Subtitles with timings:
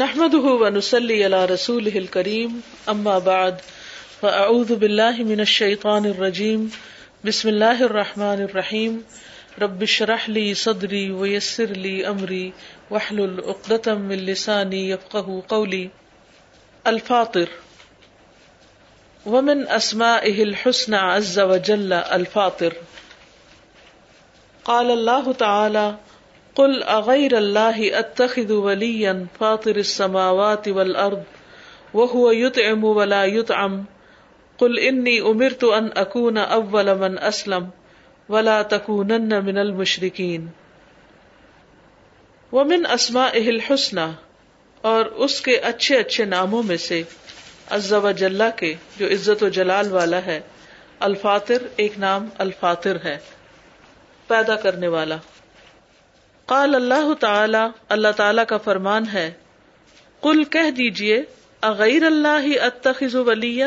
[0.00, 3.60] نحمده ونسلي على رسوله الكريم، أما بعد،
[4.20, 6.72] فأعوذ بالله من الشيطان الرجيم،
[7.24, 9.04] بسم الله الرحمن الرحيم،
[9.62, 12.52] رب اشرح لي صدري ويسر لي أمري،
[12.90, 15.90] واحلل عقدة من لساني يفقه قولي.
[16.86, 17.48] الفاطر.
[19.26, 22.72] ومن أسمائه الحسنى عز وجل الفاطر.
[24.64, 25.96] قال الله تعالى
[26.56, 31.22] قل اغیر اللہ اتخذ ولیا فاطر السماوات والارض
[31.94, 33.78] وهو يطعم ولا يطعم
[34.58, 37.70] قل انی امرت ان اکون اول من اسلم
[38.28, 40.46] ولا تکونن من المشرکین
[42.52, 44.06] ومن اسمائه الحسنى
[44.84, 47.02] اور اس کے اچھے اچھے ناموں میں سے
[47.70, 50.40] عز و جلہ کے جو عزت و جلال والا ہے
[51.02, 53.16] الفاطر ایک نام الفاطر ہے
[54.30, 55.16] پیدا کرنے والا
[56.52, 59.32] قال اللہ تعالی اللہ تعالی کا فرمان ہے
[60.22, 61.22] کل کہہ دیجیے
[61.62, 63.62] اغیر اللہ اتخذ ولی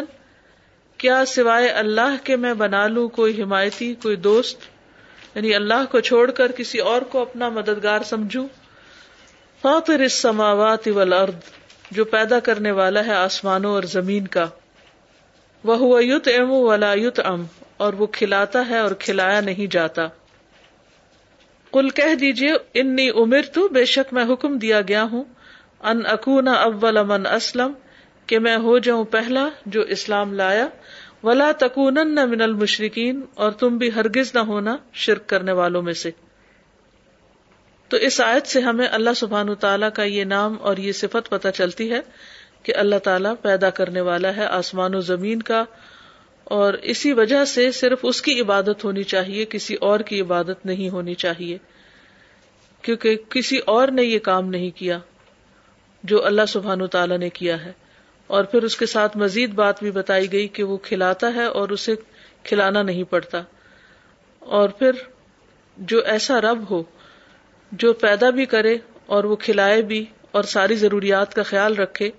[0.97, 4.61] کیا سوائے اللہ کے میں بنا لوں کوئی حمایتی، کوئی دوست؟
[5.35, 8.47] یعنی اللہ کو چھوڑ کر کسی اور کو اپنا مددگار سمجھوں؟
[9.61, 11.33] فاطر السماوات والارض،
[11.91, 14.45] جو پیدا کرنے والا ہے آسمانوں اور زمین کا۔
[15.63, 17.45] وہ یت ام ولا یت ام
[17.77, 20.07] اور وہ کھلاتا ہے اور کھلایا نہیں جاتا۔
[21.75, 25.23] کل کہہ دیجیے انی عمر تو بے شک میں حکم دیا گیا ہوں،
[25.81, 27.73] ان اکونا اول من اسلم،
[28.27, 30.67] کہ میں ہو جاؤں پہلا جو اسلام لایا،
[31.23, 36.11] ولا تکون من المشرقین اور تم بھی ہرگز نہ ہونا شرک کرنے والوں میں سے۔
[37.91, 41.47] تو اس آیت سے ہمیں اللہ سبحان تعالیٰ کا یہ نام اور یہ صفت پتہ
[41.55, 42.01] چلتی ہے
[42.63, 45.63] کہ اللہ تعالیٰ پیدا کرنے والا ہے آسمان و زمین کا
[46.45, 50.89] اور اسی وجہ سے صرف اس کی عبادت ہونی چاہیے، کسی اور کی عبادت نہیں
[50.89, 51.57] ہونی چاہیے،
[52.81, 54.99] کیونکہ کسی اور نے یہ کام نہیں کیا
[56.03, 57.71] جو اللہ سبحان تعالیٰ نے کیا ہے۔
[58.27, 61.69] اور پھر اس کے ساتھ مزید بات بھی بتائی گئی کہ وہ کھلاتا ہے اور
[61.69, 61.95] اسے
[62.43, 63.41] کھلانا نہیں پڑتا۔
[64.39, 64.91] اور پھر
[65.77, 66.83] جو ایسا رب ہو
[67.71, 72.09] جو پیدا بھی کرے اور وہ کھلائے بھی اور ساری ضروریات کا خیال رکھے،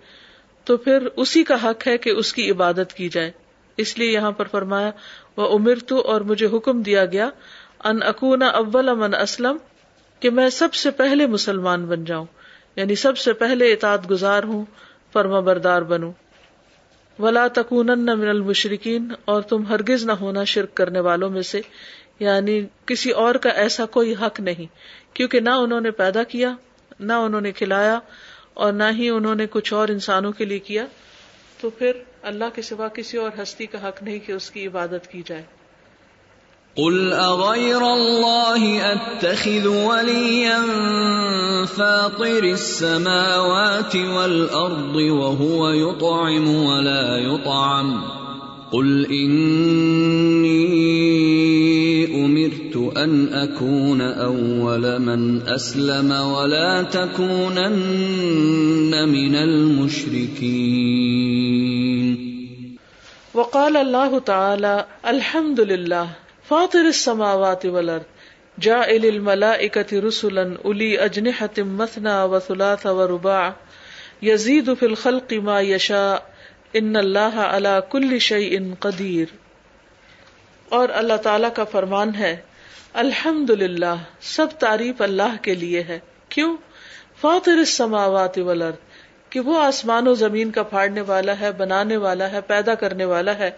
[0.64, 3.30] تو پھر اسی کا حق ہے کہ اس کی عبادت کی جائے۔
[3.76, 4.90] اس لیے یہاں پر فرمایا
[5.36, 7.30] وہ امر تو اور مجھے حکم دیا گیا،
[7.84, 9.56] ان اکون اول امن اسلم،
[10.20, 12.24] کہ میں سب سے پہلے مسلمان بن جاؤں
[12.76, 14.64] یعنی سب سے پہلے اطاعت گزار ہوں،
[15.12, 16.12] فرما بردار بنوں۔
[17.18, 21.60] ولا تکون من المشرقین اور تم ہرگز نہ ہونا شرک کرنے والوں میں سے
[22.20, 24.66] یعنی کسی اور کا ایسا کوئی حق نہیں،
[25.14, 26.54] کیونکہ نہ انہوں نے پیدا کیا،
[27.00, 27.98] نہ انہوں نے کھلایا،
[28.54, 30.86] اور نہ ہی انہوں نے کچھ اور انسانوں کے لیے کیا۔
[31.60, 31.92] تو پھر
[32.26, 35.42] اللہ کے سوا کسی اور ہستی کا حق نہیں کہ اس کی عبادت کی جائے۔
[36.76, 40.56] قل اغير الله اتخذ وليا
[41.76, 47.94] فاطر السماوات والارض وهو يطعم ولا يطعم
[48.72, 50.60] قل اني
[52.24, 57.78] امرت ان اكون اول من اسلم ولا تكونن
[59.08, 60.86] من المشركين
[63.36, 66.10] وقال الله تعالى الحمد لله
[66.48, 68.04] فاطر السماوات والارض
[68.58, 73.52] جاء الملائكة رسلا اولي اجنحة مثنى وثلاث ورباع
[74.22, 76.16] يزيد في الخلق ما يشاء
[76.72, 79.34] ان اللہ علا کل شعی ان قدیر.
[80.68, 82.36] اور اللہ تعالی کا فرمان ہے
[82.92, 85.98] الحمد للہ سب تعریف اللہ کے لیے ہے۔
[86.28, 86.56] کیوں؟
[87.20, 88.85] فاطر السماوات والارض
[89.36, 93.38] کہ وہ آسمان و زمین کا پھاڑنے والا ہے، بنانے والا ہے، پیدا کرنے والا
[93.38, 93.50] ہے۔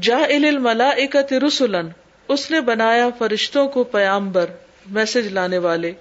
[0.00, 1.88] جا الملائکت رسولن
[2.28, 4.46] اس نے بنایا فرشتوں کو پیامبر،
[4.86, 5.92] میسج لانے والے۔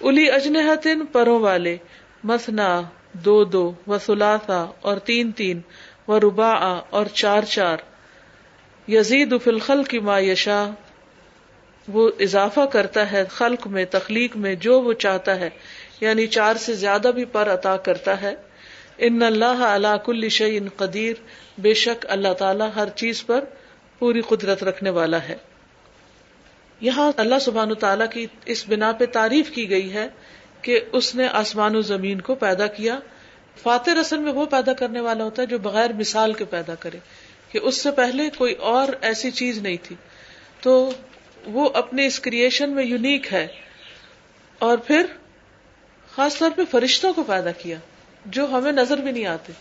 [0.00, 1.76] الی اجنحتن، پروں والے۔
[2.24, 2.82] مثنا
[3.12, 5.60] دو دو، و سلاسا اور تین تین،
[6.08, 7.76] و ربا اور چار چار۔
[8.88, 10.70] یزید فلخل کی ما یشا
[11.88, 15.50] وہ اضافہ کرتا ہے خلق میں، تخلیق میں جو وہ چاہتا ہے۔
[16.00, 18.34] یعنی چار سے زیادہ بھی پر عطا کرتا ہے۔
[18.98, 21.14] ان اللہ اللہ کل شعین قدیر،
[21.58, 23.44] بے شک اللہ تعالیٰ ہر چیز پر
[23.98, 25.36] پوری قدرت رکھنے والا ہے۔
[26.80, 30.08] یہاں اللہ سبحان تعالیٰ کی اس بنا پہ تعریف کی گئی ہے
[30.62, 32.98] کہ اس نے آسمان و زمین کو پیدا کیا۔
[33.62, 36.98] فاتر اصل میں وہ پیدا کرنے والا ہوتا ہے جو بغیر مثال کے پیدا کرے
[37.52, 39.96] کہ اس سے پہلے کوئی اور ایسی چیز نہیں تھی۔
[40.60, 40.90] تو
[41.44, 43.46] وہ اپنے اس کریشن میں یونیک ہے۔
[44.58, 45.06] اور پھر
[46.16, 47.78] خاص طور پہ فرشتوں کو پیدا کیا،
[48.26, 49.52] جو ہمیں نظر بھی نہیں آتے۔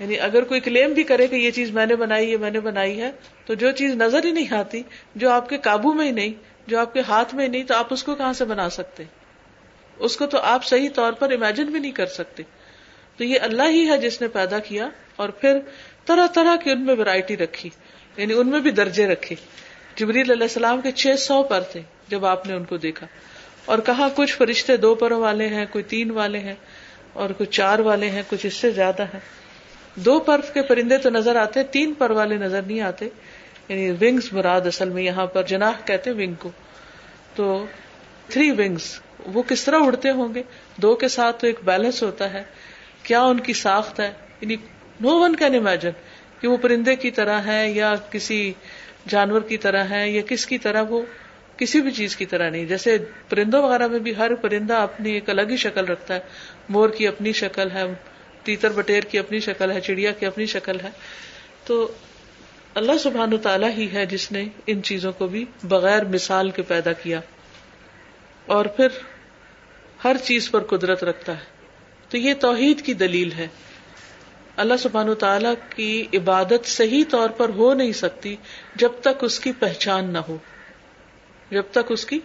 [0.00, 2.60] یعنی اگر کوئی کلیم بھی کرے کہ یہ چیز میں نے بنائی ہے میں نے
[2.60, 3.10] بنائی ہے،
[3.46, 4.82] تو جو چیز نظر ہی نہیں آتی،
[5.14, 6.32] جو آپ کے قابو میں ہی نہیں،
[6.66, 9.04] جو آپ کے ہاتھ میں ہی نہیں، تو آپ اس کو کہاں سے بنا سکتے؟
[9.98, 12.42] اس کو تو آپ صحیح طور پر امیجن بھی نہیں کر سکتے۔
[13.16, 15.58] تو یہ اللہ ہی ہے جس نے پیدا کیا اور پھر
[16.04, 17.70] طرح طرح کی ان میں ورائٹی رکھی
[18.16, 19.36] یعنی ان میں بھی درجے رکھے۔
[19.96, 23.06] جبریل علیہ السلام کے چھ سو پر تھے جب آپ نے ان کو دیکھا۔
[23.64, 26.54] اور کہا کچھ فرشتے دو پر والے ہیں، کوئی تین والے ہیں
[27.12, 29.20] اور کچھ چار والے ہیں، کچھ اس سے زیادہ ہیں۔
[29.94, 33.08] دو پر کے پرندے تو نظر آتے، تین پر والے نظر نہیں آتے۔
[33.68, 36.50] یعنی ونگس مراد اصل میں یہاں پر جناح کہتے ونگ کو۔
[37.34, 37.66] تو
[38.28, 40.42] تھری ونگس وہ کس طرح اڑتے ہوں گے؟
[40.76, 42.42] دو کے ساتھ تو ایک بیلنس ہوتا ہے۔
[43.02, 44.56] کیا ان کی ساخت ہے؟ یعنی
[45.00, 45.90] نو ون کین امیجن
[46.40, 48.52] کہ وہ پرندے کی طرح ہے یا کسی
[49.08, 51.02] جانور کی طرح ہے یا کس کی طرح وہ
[51.60, 52.98] کسی بھی چیز کی طرح نہیں۔ جیسے
[53.28, 56.20] پرندوں وغیرہ میں بھی ہر پرندہ اپنی ایک الگ ہی شکل رکھتا ہے۔
[56.68, 57.82] مور کی اپنی شکل ہے،
[58.42, 60.88] تیتر بٹیر کی اپنی شکل ہے، چڑیا کی اپنی شکل ہے۔
[61.64, 61.92] تو
[62.74, 66.92] اللہ سبحان تعالیٰ ہی ہے جس نے ان چیزوں کو بھی بغیر مثال کے پیدا
[66.92, 67.20] کیا۔
[68.46, 68.88] اور پھر
[70.04, 71.44] ہر چیز پر قدرت رکھتا ہے۔
[72.08, 73.48] تو یہ توحید کی دلیل ہے۔
[74.56, 78.36] اللہ سبحان تعالیٰ کی عبادت صحیح طور پر ہو نہیں سکتی
[78.74, 80.36] جب تک اس کی پہچان نہ ہو۔
[81.50, 82.18] جب تک اس کی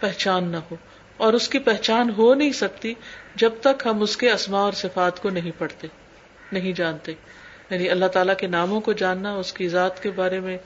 [0.00, 0.76] پہچان نہ ہو
[1.16, 2.94] اور اس کی پہچان ہو نہیں سکتی
[3.34, 5.86] جب تک ہم اس کے اسماء اور صفات کو نہیں پڑھتے،
[6.52, 7.12] نہیں جانتے۔
[7.70, 10.58] یعنی اللہ تعالیٰ کے ناموں کو جاننا، اس کی ذات کے بارے میں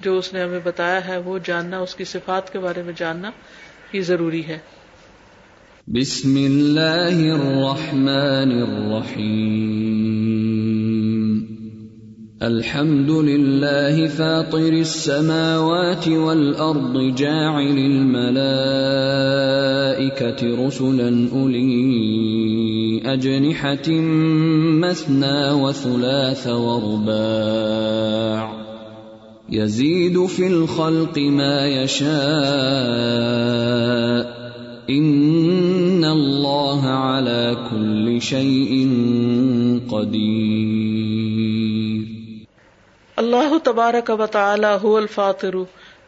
[0.00, 3.30] جو اس نے ہمیں بتایا ہے، وہ جاننا، اس کی صفات کے بارے میں جاننا
[3.92, 4.58] یہ ضروری ہے۔
[5.86, 9.83] بسم اللہ الرحمن الرحیم۔
[12.44, 18.26] الحمد لله فاطر السماوات والارض جاعل الملائكه
[20.66, 23.90] رسلا اولي اجنحه
[24.84, 27.84] مثنى وثلاث ورباع
[29.50, 32.14] يزيد في الخلق ما يشاء
[34.90, 38.88] ان الله على كل شيء
[39.88, 40.73] قدير
[43.16, 45.54] اللہ تبارک و تعالی هو الفاطر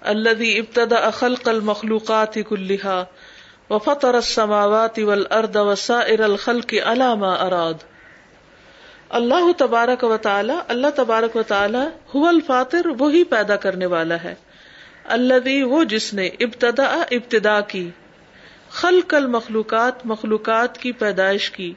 [0.00, 3.04] الذي ابتدأ خلق المخلوقات كلها
[3.70, 7.74] وفطر السماوات والارض وسائر الخلق على ما اراد
[9.08, 11.78] اللہ تبارک و تعالی، اللہ تبارک و تعالی
[12.14, 14.34] هو الفاطر، وہی پیدا کرنے والا ہے.
[15.04, 17.90] الذي، وہ جس نے ابتدا ابتدا کی،
[18.70, 21.74] خلق المخلوقات، مخلوقات کی پیدائش کی.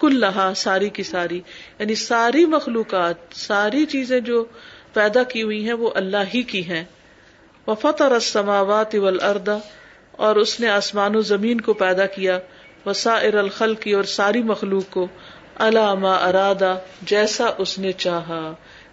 [0.00, 1.40] کل لہا ساری کی ساری
[1.78, 4.44] یعنی ساری مخلوقات، ساری چیزیں جو
[4.92, 6.84] پیدا کی ہوئی ہیں، وہ اللہ ہی کی ہیں۔
[7.66, 9.48] وفت اور اسماوات والارض
[10.12, 12.38] اور اس نے آسمان و زمین کو پیدا کیا۔
[12.86, 15.06] وسائر الخل کی اور ساری مخلوق کو۔
[15.56, 18.52] علامہ ارادہ جیسا اس نے چاہا۔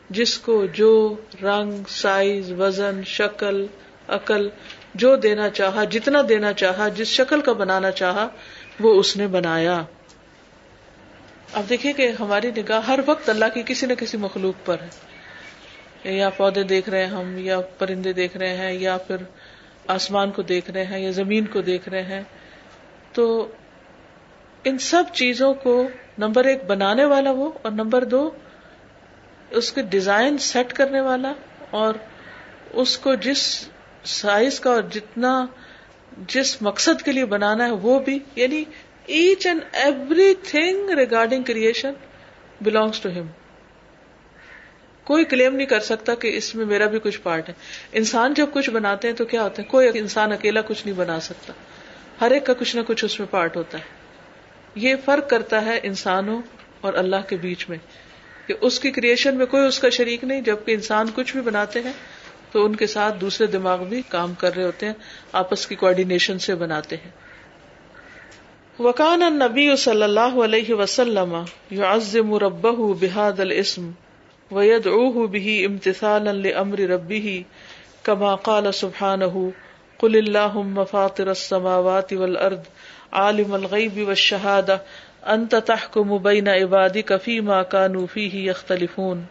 [0.10, 3.66] جس کو جو رنگ، سائز، وزن، شکل،
[4.08, 4.50] عقل
[4.96, 8.28] جو دینا چاہا، جتنا دینا چاہا، جس شکل کا بنانا چاہا،
[8.80, 9.84] وہ اس نے بنایا۔
[11.56, 16.16] اب دیکھیے کہ ہماری نگاہ ہر وقت اللہ کی کسی نہ کسی مخلوق پر ہے۔
[16.16, 19.16] یا پودے دیکھ رہے ہیں ہم، یا پرندے دیکھ رہے ہیں، یا پھر
[19.88, 22.22] آسمان کو دیکھ رہے ہیں، یا زمین کو دیکھ رہے ہیں۔
[23.12, 23.52] تو
[24.64, 25.88] ان سب چیزوں کو
[26.18, 28.32] نمبر ایک بنانے والا وہ اور نمبر دو
[29.50, 31.34] اس کے ڈیزائن سیٹ کرنے والا
[31.70, 31.94] اور
[32.74, 33.70] اس کو جس
[34.04, 35.46] سائز کا اور جتنا
[36.28, 38.64] جس مقصد کے لیے بنانا ہے وہ بھی یعنی
[39.06, 39.62] each and
[40.44, 41.94] everything regarding creation
[42.62, 43.28] belongs to ہم
[45.04, 47.54] کوئی کلیم نہیں کر سکتا کہ اس میں میرا بھی کچھ پارٹ ہے۔
[47.92, 51.20] انسان جب کچھ بناتے ہیں تو کیا ہوتا ہے؟ کوئی انسان اکیلا کچھ نہیں بنا
[51.20, 51.54] سکتا۔
[52.22, 53.84] ہر ایک کا کچھ نہ کچھ اس میں پارٹ ہوتا ہے۔
[54.76, 56.42] یہ فرق کرتا ہے انسانوں
[56.82, 57.78] اور اللہ کے بیچ میں
[58.48, 61.82] کہ اس کی کریشن میں کوئی اس کا شریک نہیں، جبکہ انسان کچھ بھی بناتے
[61.82, 61.94] ہیں
[62.52, 64.94] تو ان کے ساتھ دوسرے دماغ بھی کام کر رہے ہوتے ہیں،
[65.32, 67.25] آپس کی کوآڈینیشن سے بناتے ہیں۔
[68.80, 71.36] وکان نبی صلی اللہ علیہ وسلم
[71.72, 73.86] یعظم ربہ بهذا الاسم
[74.52, 77.36] ويدعوه به امتثالا لامر ربه
[78.06, 79.46] كما قال سبحانه
[80.00, 82.68] قل اللهم فاطر السماوات والارض
[83.22, 84.78] عالم الغيب والشهاده
[85.30, 89.26] انت تحكم بين عبادك فيما كانوا فيه يختلفون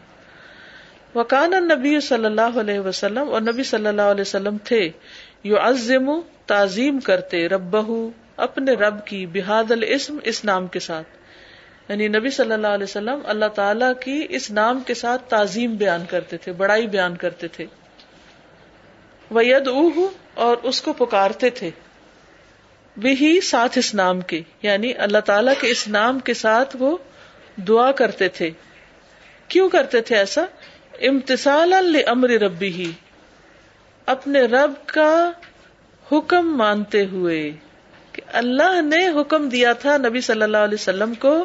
[1.15, 4.83] وکان نبی صلی اللہ علیہ وسلم اور نبی صلی اللہ علیہ وسلم تھے
[5.47, 6.13] یعظم
[6.49, 7.89] تعظیم کرتے ربہ
[8.37, 11.09] اپنے رب کی بحاد الاسم اس نام کے ساتھ۔
[11.89, 16.05] یعنی نبی صلی اللہ علیہ وسلم اللہ تعالی کی اس نام کے ساتھ تعظیم بیان
[16.09, 17.67] کرتے تھے، بڑائی بیان کرتے تھے۔
[19.31, 19.69] وید
[20.35, 21.71] اور اس کو پکارتے تھے۔
[22.97, 26.97] بھی ساتھ اس نام کے یعنی اللہ تعالی کے اس نام کے ساتھ وہ
[27.57, 28.51] دعا کرتے تھے۔
[29.49, 30.45] کیوں کرتے تھے ایسا؟
[31.01, 32.93] امتسال امر ربی ہی
[34.07, 35.31] اپنے رب کا
[36.13, 37.53] حکم مانتے ہوئے۔
[38.15, 41.45] کہ اللہ نے حکم دیا تھا نبی صلی اللہ علیہ وسلم کو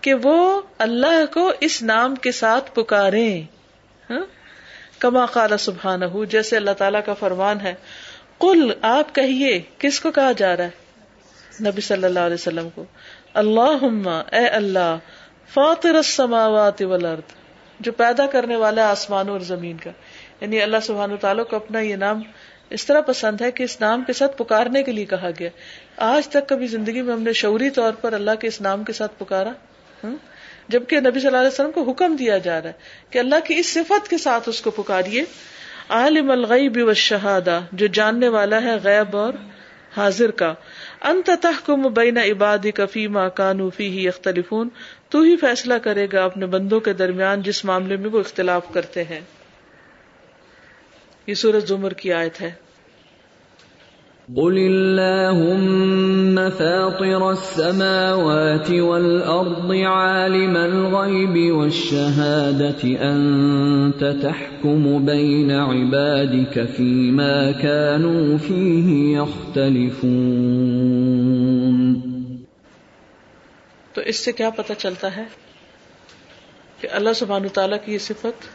[0.00, 3.40] کہ وہ اللہ کو اس نام کے ساتھ پکارے
[4.10, 4.20] ہاں؟
[4.98, 7.74] کما قال سبحان جیسے اللہ تعالیٰ کا فرمان ہے۔
[8.40, 10.70] کل آپ کہیے، کس کو کہا جا رہا ہے؟
[11.60, 12.84] نبی صلی اللہ علیہ وسلم کو۔
[13.34, 14.96] اللہ اے اللہ،
[15.54, 17.34] فاطر السماوات والارض،
[17.80, 19.90] جو پیدا کرنے والا آسمانوں اور زمین کا۔
[20.40, 22.22] یعنی اللہ سبحان تعالیٰ کو اپنا یہ نام
[22.70, 25.50] اس طرح پسند ہے کہ اس نام کے ساتھ پکارنے کے لیے کہا گیا۔
[25.96, 28.92] آج تک کبھی زندگی میں ہم نے شعوری طور پر اللہ کے اس نام کے
[28.92, 29.52] ساتھ پکارا؟
[30.68, 32.74] جبکہ نبی صلی اللہ علیہ وسلم کو حکم دیا جا رہا ہے
[33.10, 35.24] کہ اللہ کی اس صفت کے ساتھ اس کو پکاریے۔
[35.88, 39.34] عالم الغیب والشہادہ، جو جاننے والا ہے غیب اور
[39.96, 40.54] حاضر کا۔
[41.02, 44.68] انت تحکم بین عبادی کفی ما کانو فی اختلفون
[45.08, 49.04] تو ہی فیصلہ کرے گا اپنے بندوں کے درمیان جس معاملے میں وہ اختلاف کرتے
[49.04, 49.20] ہیں۔
[51.26, 52.65] یہ سورج زمر کی آیت ہے۔
[54.34, 69.18] قل اللهم فاطر السماوات والأرض عالم الغيب والشهادة أنت تحكم بين عبادك فيما كانوا فيه
[69.18, 70.42] يختلفون
[73.92, 75.24] تو اس سے کیا پتہ چلتا ہے
[76.80, 78.48] کہ اللہ سبحانہ تعالیٰ کی یہ صفت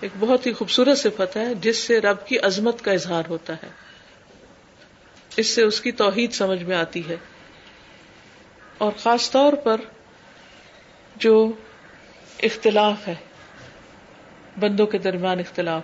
[0.00, 3.87] ایک بہت ہی خوبصورت صفت ہے جس سے رب کی عظمت کا اظہار ہوتا ہے۔
[5.38, 7.16] اس سے اس کی توحید سمجھ میں آتی ہے۔
[8.78, 9.80] اور خاص طور پر
[11.16, 11.52] جو
[12.42, 13.14] اختلاف ہے،
[14.60, 15.82] بندوں کے درمیان اختلاف،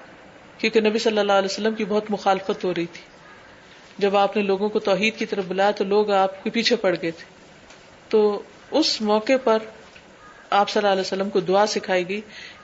[0.58, 3.02] کیونکہ نبی صلی اللہ علیہ وسلم کی بہت مخالفت ہو رہی تھی۔
[3.98, 6.94] جب آپ نے لوگوں کو توحید کی طرف بلایا تو لوگ آپ کے پیچھے پڑ
[7.02, 7.24] گئے تھے۔
[8.08, 9.58] تو اس موقع پر
[10.50, 12.20] آپ صلی اللہ علیہ وسلم کو دعا سکھائی گئی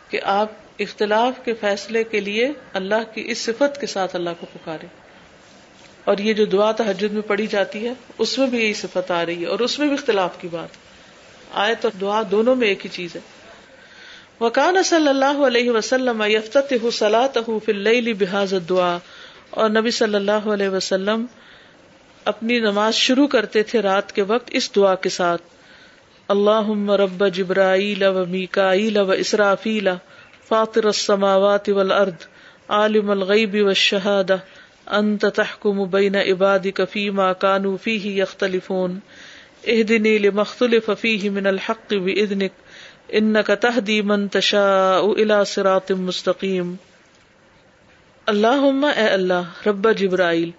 [0.09, 4.47] کہ آپ اختلاف کے فیصلے کے لیے اللہ کی اس صفت کے ساتھ اللہ کو
[4.52, 4.87] پکارے
[6.11, 9.26] اور یہ جو دعا تحجد میں پڑھی جاتی ہے، اس میں بھی یہی صفت آ
[9.26, 10.69] رہی ہے اور اس میں بھی اختلاف کی بات۔
[11.55, 13.21] آئے تو دعا دونوں میں ایک ہی چیز ہے۔
[14.40, 16.23] وکان صلی اللہ علیہ وسلم
[18.19, 18.99] بحاظ دعا
[19.50, 21.26] اور نبی صلی اللہ علیہ وسلم
[22.25, 25.43] اپنی نماز شروع کرتے تھے رات کے وقت اس دعا کے ساتھ۔
[26.29, 29.88] اللہ رب جبرائیل و میکائیل و اسرافیل
[30.49, 32.26] فاطر السماوات والارض،
[32.69, 34.37] عالم الغیب والشہادہ۔
[34.90, 38.99] انت تحکم بین عبادک فیما کانو فیہ یختلفون.
[39.64, 42.52] اہدنی لمختلف فیہ من الحق باذنک
[43.09, 46.75] انک تہدی من تشاء الى صراط مستقیم.
[48.26, 50.50] اللہم اے اللہ، رب جبرائیل،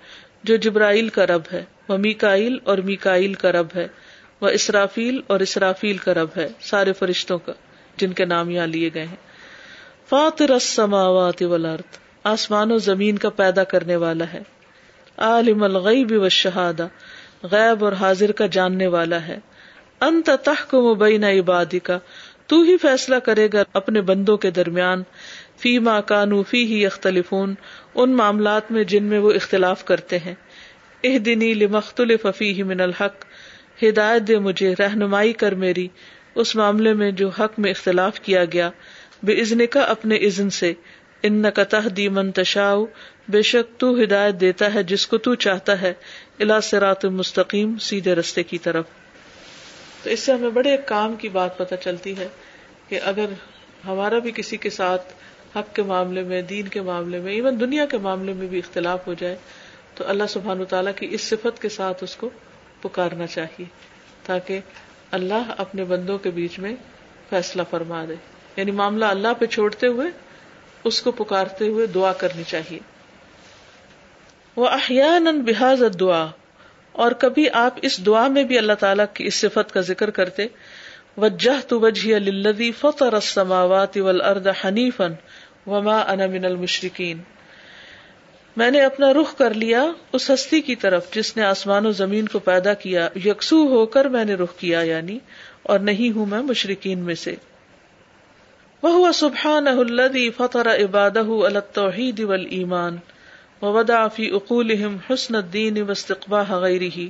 [0.43, 3.87] جو جبرائیل کا رب ہے وہ میکائیل اور میکائیل کا رب ہے
[4.41, 7.53] وہ اسرافیل اور اسرافیل کا رب ہے، سارے فرشتوں کا،
[7.97, 9.15] جن کے نام یہاں لیے گئے ہیں.
[10.09, 11.97] فاطر السماوات والارض.
[12.23, 14.41] آسمان و زمین کا پیدا کرنے والا ہے۔
[15.17, 16.87] عالم الغیب و شہادہ
[17.43, 19.39] غیب اور حاضر کا جاننے والا ہے۔
[20.01, 21.99] انت تحکم بین عبادی کا
[22.47, 25.03] تو ہی فیصلہ کرے گا اپنے بندوں کے درمیان۔
[25.57, 27.55] فی ما کانو فی ہی اختلفون
[27.95, 30.35] ان معاملات میں جن میں وہ اختلاف کرتے ہیں۔
[31.03, 33.25] اہ دنی لمختلف فی من الحق،
[33.83, 35.87] ہدایت دے مجھے، رہنمائی کر میری۔
[36.35, 38.69] اس معاملے میں جو حق میں اختلاف کیا گیا،
[39.23, 40.73] بے ازن کا اپنے ازن سے۔
[41.23, 42.85] ان قطح دی منتشاؤ
[43.29, 45.93] بے شک تو ہدایت دیتا ہے جس کو تو چاہتا ہے
[46.39, 48.85] الا سرات مستقیم، سیدھے رستے کی طرف۔
[50.03, 52.27] تو اس سے ہمیں بڑے کام کی بات پتہ چلتی ہے
[52.87, 53.25] کہ اگر
[53.85, 55.13] ہمارا بھی کسی کے ساتھ
[55.55, 59.07] حق کے معاملے میں، دین کے معاملے میں ایون دنیا کے معاملے میں بھی اختلاف
[59.07, 59.35] ہو جائے،
[59.95, 62.29] تو اللہ سبحان تعالیٰ کی اس صفت کے ساتھ اس کو
[62.81, 63.65] پکارنا چاہیے،
[64.25, 64.59] تاکہ
[65.11, 66.75] اللہ اپنے بندوں کے بیچ میں
[67.29, 68.15] فیصلہ فرما دے۔
[68.55, 70.30] یعنی معاملہ اللہ پہ چھوڑتے ہوئے
[70.83, 72.79] اس کو پکارتے ہوئے دعا کرنی چاہیے۔
[74.55, 76.27] وہ احیان بحاظ دعا
[76.91, 80.45] اور کبھی آپ اس دعا میں بھی اللہ تعالیٰ کی اس صفت کا ذکر کرتے۔
[81.17, 85.07] وجہ تو وجہ للذی فطر السماوات والارض حنیفا
[85.67, 87.17] وما انا من المشرکین
[88.57, 92.27] میں نے اپنا رخ کر لیا اس ہستی کی طرف جس نے آسمان و زمین
[92.27, 95.19] کو پیدا کیا، یکسو ہو کر میں نے رخ کیا یعنی
[95.63, 97.35] اور نہیں ہوں میں مشرقین میں سے۔
[98.83, 102.97] وہ سبحان الدی فطر عباد التوحید والایمان
[103.61, 107.03] ووضع فی اقولهم حسن الدین واستقباح غیره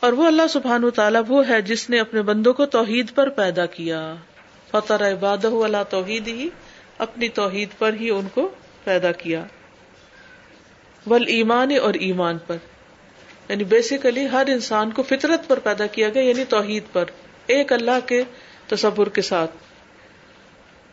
[0.00, 3.66] اور وہ اللہ سبحان تعالیٰ وہ ہے جس نے اپنے بندوں کو توحید پر پیدا
[3.66, 4.14] کیا۔
[4.70, 6.48] فطر عباد اللہ توحید ہی
[6.98, 8.48] اپنی توحید پر ہی ان کو
[8.84, 9.44] پیدا کیا۔
[11.06, 12.56] ول ایمان اور ایمان پر۔
[13.48, 17.04] یعنی بیسیکلی ہر انسان کو فطرت پر پیدا کیا گیا یعنی توحید پر۔
[17.46, 18.24] ایک اللہ کے
[18.68, 19.50] تصور کے ساتھ۔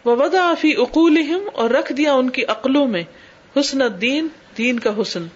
[0.05, 1.17] ودا فی اقول
[1.53, 3.03] اور رکھ دیا ان کی عقلوں میں
[3.59, 4.27] حسن دین
[4.57, 5.27] دین کا حسن۔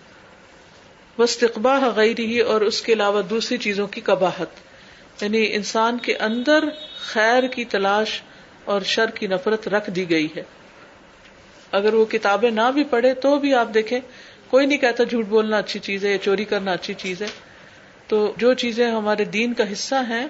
[1.17, 4.49] وسطبا غیر ہی اور اس کے علاوہ دوسری چیزوں کی کباہت
[5.23, 6.63] یعنی انسان کے اندر
[6.99, 8.21] خیر کی تلاش
[8.65, 10.43] اور شر کی نفرت رکھ دی گئی ہے۔
[11.71, 13.99] اگر وہ کتابیں نہ بھی پڑھے تو بھی آپ دیکھیں،
[14.47, 17.27] کوئی نہیں کہتا جھوٹ بولنا اچھی چیز ہے یا چوری کرنا اچھی چیز ہے۔
[18.07, 20.27] تو جو چیزیں ہمارے دین کا حصہ ہیں،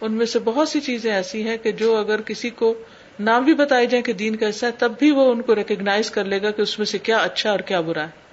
[0.00, 2.74] ان میں سے بہت سی چیزیں ایسی ہیں کہ جو اگر کسی کو
[3.20, 6.10] نام بھی بتائی جائیں کہ دین کا حصہ ہے، تب بھی وہ ان کو ریکگنائز
[6.10, 8.24] کر لے گا کہ اس میں سے کیا اچھا اور کیا برا ہے۔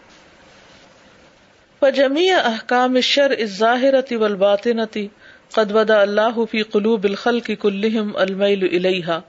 [1.81, 5.07] جمی احکام شر ظاہر والباطنتی
[5.51, 9.19] قد ودا اللہ فی قلوب الخلق کلہم المیل الیہا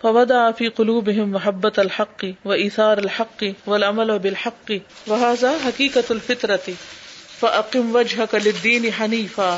[0.00, 4.70] فودا فی قلوبہم محبت الحق و ایثار الحق والعمل بالحق
[5.06, 6.74] وهذا حقیقت الفطرتی
[7.40, 9.56] فاقم وجهك للدین حنیفا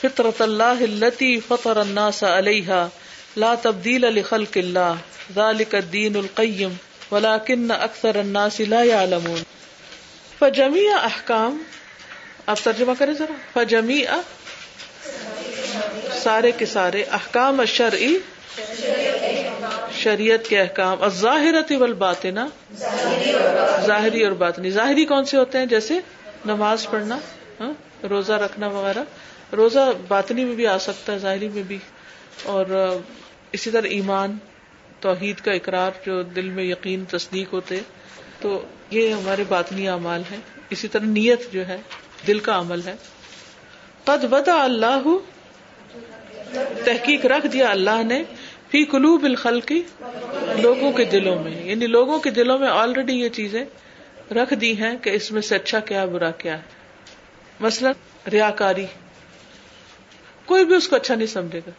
[0.00, 3.05] فطرت اللہ التي فطر الناس علیها
[3.36, 4.94] لا تبدیل لخلق اللہ
[5.34, 6.72] ذلك الدین القیم
[7.10, 9.38] ولكن اکثر الناس لا يعلمون
[10.38, 11.62] فجمی احکام،
[12.46, 14.04] آپ ترجمہ کریں ذرا۔ فجمی
[16.22, 18.16] سارے کے سارے احکام شرعی
[19.92, 22.40] شریعت کے احکام ظاہرت والباطنہ۔
[23.86, 25.98] ظاہری اور باطنی۔ ظاہری کون سے ہوتے ہیں؟ جیسے
[26.44, 27.18] نماز پڑھنا
[27.60, 29.02] ہاں، روزہ رکھنا وغیرہ۔
[29.56, 31.78] روزہ باطنی میں بھی آ سکتا ہے، ظاہری میں بھی۔
[32.42, 32.96] اور
[33.56, 34.36] اسی طرح ایمان،
[35.00, 37.80] توحید کا اقرار جو دل میں یقین، تصدیق ہوتے،
[38.40, 40.38] تو یہ ہمارے باطنی اعمال ہیں۔
[40.70, 41.78] اسی طرح نیت جو ہے،
[42.26, 42.94] دل کا عمل ہے۔
[44.04, 45.02] قد ودا اللہ،
[46.84, 48.22] تحقیق رکھ دیا اللہ نے
[48.70, 49.82] فی قلوب الخلقی
[50.58, 53.64] لوگوں کے دلوں میں۔ یعنی لوگوں کے دلوں میں آلریڈی یہ چیزیں
[54.34, 56.62] رکھ دی ہیں کہ اس میں سے اچھا کیا، برا کیا ہے۔
[57.60, 57.92] مثلا
[58.32, 58.86] ریا کاری
[60.46, 61.70] کوئی بھی اس کو اچھا نہیں سمجھے گا۔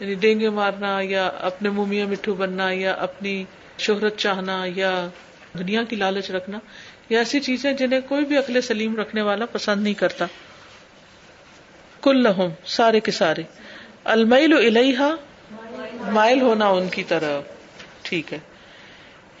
[0.00, 3.44] یعنی ڈینگے مارنا یا اپنے ممیاں مٹھو بننا یا اپنی
[3.78, 5.08] شہرت چاہنا یا
[5.58, 6.58] دنیا کی لالچ رکھنا
[7.10, 10.24] یا ایسی چیزیں جنہیں کوئی بھی عقل سلیم رکھنے والا پسند نہیں کرتا۔
[12.02, 13.42] کل لہم، سارے کے سارے۔
[14.04, 15.14] المیل الحا
[16.12, 17.40] مائل ہونا ان کی طرح۔
[18.02, 18.38] ٹھیک ہے۔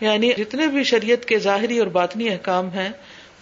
[0.00, 2.88] یعنی جتنے بھی شریعت کے ظاہری اور باطنی احکام ہیں،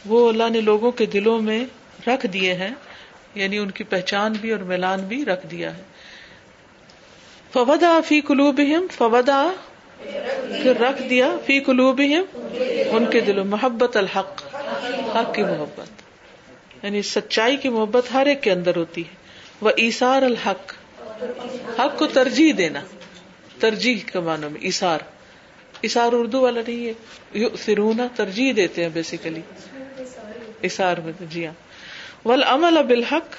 [0.07, 1.65] وہ اللہ نے لوگوں کے دلوں میں
[2.07, 2.71] رکھ دیے ہیں
[3.35, 5.83] یعنی ان کی پہچان بھی اور میلان بھی رکھ دیا ہے۔
[7.53, 8.61] فودا فی قلوب
[8.93, 9.51] فودا
[10.63, 12.01] پھر رکھ دیا فی قلوب
[12.91, 14.57] ان کے دلوں، محبت الحق،
[15.17, 16.03] حق کی محبت۔
[16.85, 19.15] یعنی سچائی کی محبت ہر ایک کے اندر ہوتی ہے۔
[19.61, 20.75] وہ ایسار الحق،
[21.79, 22.81] حق کو ترجیح دینا۔
[23.61, 24.99] ترجیح کے معنوں میں ایسار
[25.81, 29.41] ایسار اردو والا نہیں ہے۔ سرونا ترجیح دیتے ہیں بیسیکلی
[30.61, 31.53] ایسار میں جی ہاں۔
[32.29, 33.37] ول عمل اب الحق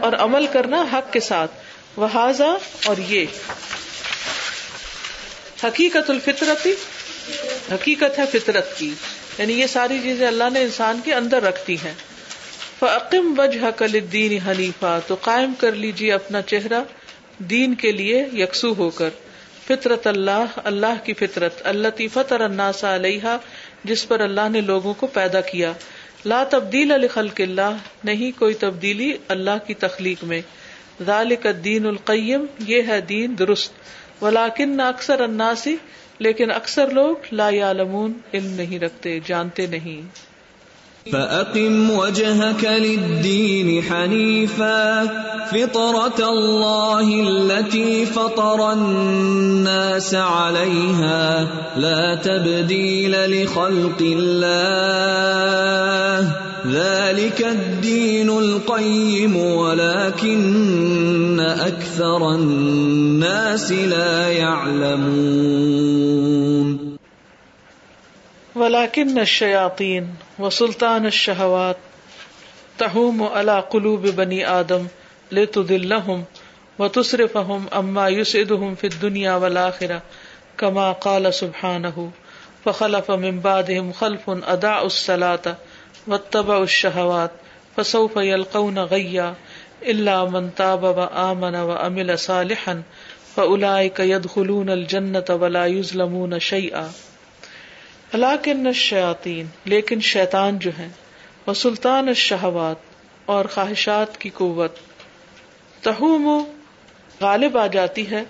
[0.00, 1.50] اور عمل کرنا حق کے ساتھ۔
[1.96, 2.08] وہ
[2.86, 3.24] اور یہ۔
[5.64, 6.74] حقیقت الفطرتی
[7.72, 8.94] حقیقت ہے فطرت کی۔
[9.38, 11.94] یعنی یہ ساری چیزیں اللہ نے انسان کے اندر رکھتی ہیں۔
[12.78, 16.80] فعقم وجہ کل دین حنیفہ تو قائم کر لیجیے اپنا چہرہ
[17.38, 19.10] دین کے لیے یکسو ہو کر۔
[19.66, 23.36] فطرت اللہ اللہ کی فطرت۔ اللہ فطر الناس علیہ
[23.84, 25.72] جس پر اللہ نے لوگوں کو پیدا کیا۔
[26.26, 30.40] لا تبدیل الخلق اللہ، نہیں کوئی تبدیلی اللہ کی تخلیق میں۔
[31.06, 33.72] ذالک الدین القیم، یہ ہے دین درست۔
[34.24, 35.76] ولاکن اکثر اناسی
[36.18, 40.30] لیکن اکثر لوگ لا یعلمون، علم نہیں رکھتے، جانتے نہیں۔
[41.10, 45.04] فأقم وجهك للدين حنيفا
[45.50, 51.44] فطرة الله التي فطر الناس عليها،
[51.76, 54.50] لا تبديل لخلق الله۔
[56.66, 65.80] ذلك الدين القيم ولكن أكثر الناس لا يعلمون.
[68.54, 71.76] ولكن الشياطين وسلطان الشهوات
[72.78, 74.86] تهوم على قلوب بني آدم
[75.32, 76.24] لتضلهم
[76.78, 80.02] وتصرفهم أما يسعدهم في الدنيا والآخرة
[80.58, 82.10] كما قال سبحانه
[82.64, 85.56] فخلف من بعدهم خلف أداعوا الصلاة
[86.08, 87.30] و وتبا الشہوات
[87.76, 89.32] فسوف يلقون غيا
[89.82, 92.72] الا من تاب وآمن وعمل صالحا
[93.34, 96.86] فاولئك يدخلون الجنة ولا يظلمون شيئا.
[98.14, 100.88] لكن الشياطين لیکن شیطان جو ہیں،
[101.46, 102.76] وہ سلطان الشہوات
[103.26, 104.76] اور خواہشات کی قوت
[105.80, 106.44] تہوم
[107.20, 108.22] غالب آ جاتی ہے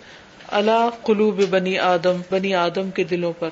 [0.48, 3.48] اللہ قلوب بنی آدم بنی آدم کے دلوں پر۔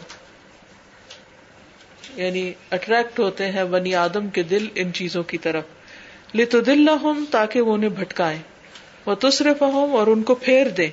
[2.19, 5.65] یعنی اٹریکٹ ہوتے ہیں بنی آدم کے دل ان چیزوں کی طرف۔
[6.35, 8.39] لتو دل نہ ہوں تاکہ وہ انہیں بھٹکائے
[9.07, 10.89] وہ تصرف ہوں اور ان کو پھیر دے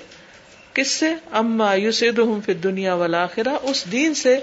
[0.73, 3.25] کس سے؟ اما یو سید ہوں پھر دنیا والا
[3.63, 4.39] اس دین سے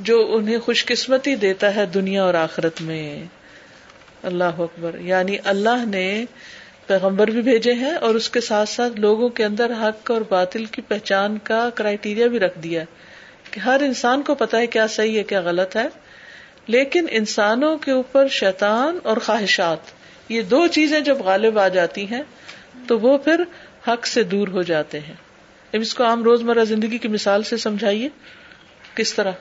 [0.00, 3.24] جو انہیں خوش قسمتی دیتا ہے دنیا اور آخرت میں۔
[4.22, 6.24] اللہ اکبر۔ یعنی اللہ نے
[6.86, 10.64] پیغمبر بھی بھیجے ہیں اور اس کے ساتھ ساتھ لوگوں کے اندر حق اور باطل
[10.64, 12.84] کی پہچان کا کرائٹیریا بھی رکھ دیا
[13.50, 15.86] کہ ہر انسان کو پتا ہے کیا صحیح ہے، کیا غلط ہے۔
[16.66, 19.78] لیکن انسانوں کے اوپر شیطان اور خواہشات،
[20.28, 22.22] یہ دو چیزیں جب غالب آ جاتی ہیں،
[22.88, 23.44] تو وہ پھر
[23.88, 25.14] حق سے دور ہو جاتے ہیں۔
[25.72, 28.08] اب اس کو عام روزمرہ زندگی کی مثال سے سمجھائیے۔
[28.94, 29.32] کس طرح؟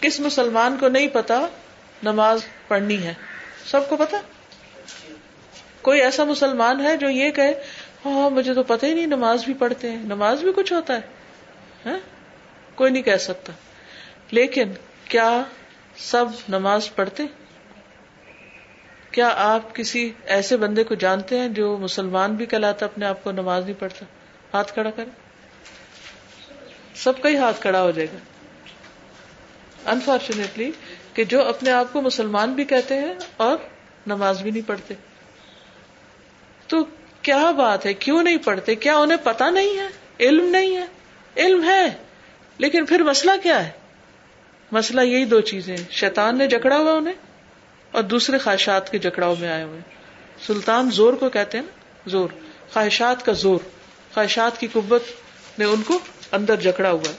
[0.00, 1.46] کس مسلمان کو نہیں پتا
[2.02, 3.14] نماز پڑھنی ہے؟
[3.66, 4.20] سب کو پتا؟
[5.82, 7.54] کوئی ایسا مسلمان ہے جو یہ کہے
[8.04, 11.00] ہاں مجھے تو پتہ ہی نہیں نماز بھی پڑھتے ہیں۔ نماز بھی کچھ ہوتا ہے
[11.86, 11.98] ہاں؟
[12.74, 13.52] کوئی نہیں کہہ سکتا۔
[14.30, 14.72] لیکن
[15.08, 15.42] کیا
[15.98, 17.22] سب نماز پڑھتے؟
[19.10, 23.32] کیا آپ کسی ایسے بندے کو جانتے ہیں جو مسلمان بھی کہلاتا اپنے آپ کو
[23.32, 24.06] نماز نہیں پڑھتا؟
[24.54, 25.10] ہاتھ کھڑا کرے
[26.94, 28.18] سب کا ہی ہاتھ کھڑا ہو جائے گا۔
[29.90, 30.70] انفارچونیٹلی
[31.14, 33.56] کہ جو اپنے آپ کو مسلمان بھی کہتے ہیں اور
[34.06, 34.94] نماز بھی نہیں پڑھتے۔
[36.66, 36.76] تو
[37.22, 39.86] کیا بات ہے؟ کیوں نہیں پڑھتے؟ کیا انہیں پتا نہیں ہے؟
[40.20, 40.84] علم نہیں ہے۔
[41.36, 41.94] علم ہے،
[42.58, 43.85] لیکن پھر مسئلہ کیا ہے؟
[44.72, 47.14] مسئلہ یہی دو چیزیں شیطان نے جکڑا ہوا انہیں
[47.90, 49.80] اور دوسرے خواہشات کے جکڑاؤ میں آئے ہوئے
[50.46, 51.70] سلطان زور کو کہتے ہیں نا؟
[52.10, 52.28] زور۔
[52.72, 53.58] خواہشات کا زور۔
[54.14, 55.02] خواہشات کی قوت
[55.58, 55.98] نے ان کو
[56.32, 57.14] اندر جکڑا ہوا ہے۔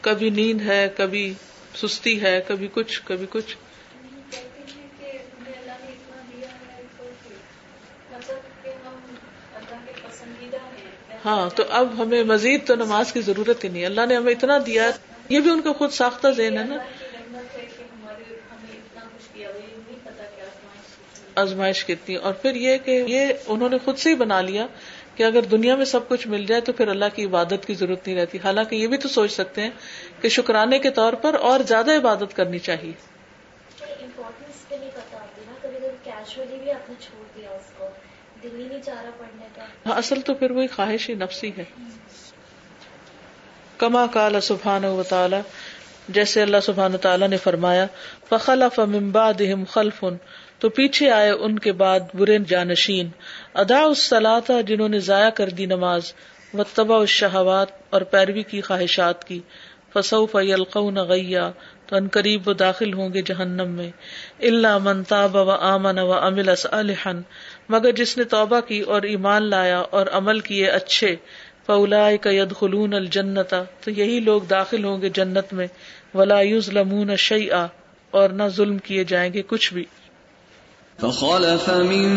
[0.00, 1.34] کبھی نیند ہے، کبھی
[1.74, 3.56] سستی ہے، کبھی کچھ کبھی کچھ۔
[11.24, 14.58] ہاں تو اب ہمیں مزید تو نماز کی ضرورت ہی نہیں۔ اللہ نے ہمیں اتنا
[14.66, 14.90] دیا
[15.28, 16.76] یہ بھی ان کا خود ساختہ ذہن ہے نا۔
[21.34, 24.66] آزمائش کتنی۔ اور پھر یہ کہ یہ انہوں نے خود سے ہی بنا لیا
[25.14, 28.06] کہ اگر دنیا میں سب کچھ مل جائے تو پھر اللہ کی عبادت کی ضرورت
[28.06, 29.70] نہیں رہتی۔ حالانکہ یہ بھی تو سوچ سکتے ہیں
[30.20, 32.92] کہ شکرانے کے طور پر اور زیادہ عبادت کرنی چاہیے۔
[39.86, 41.64] ہاں، اصل تو پھر وہی خواہش ہی نفسی ہے۔
[43.78, 45.36] کما کال سبحان و تعالی،
[46.08, 47.86] جیسے اللہ سبحان تعالیٰ نے فرمایا،
[48.28, 50.04] فخلف من بعدهم خلف،
[50.58, 53.08] تو پیچھے آئے ان کے بعد برے جانشین۔
[53.54, 54.14] ادا اس
[54.66, 56.12] جنہوں نے ضائع کر دی نماز
[56.54, 59.40] و تبا اس شہوات اور پیروی کی خواہشات کی۔
[59.92, 61.50] فسوف یلقون غیا،
[61.86, 63.90] تو ان قریب وہ داخل ہوں گے جہنم میں۔
[64.40, 67.12] اللہ من تاب و آمن و امل صالحا۔
[67.68, 71.16] مگر جس نے توبہ کی اور ایمان لایا اور عمل کیے اچھے
[71.66, 75.66] فولا کا ید خلون الجنتا تو یہی لوگ داخل ہوں گے جنت میں،
[76.14, 77.66] ولا یظلمون شیئا،
[78.10, 79.84] اور نہ ظلم کیے جائیں گے کچھ بھی۔
[81.00, 82.16] فخلف من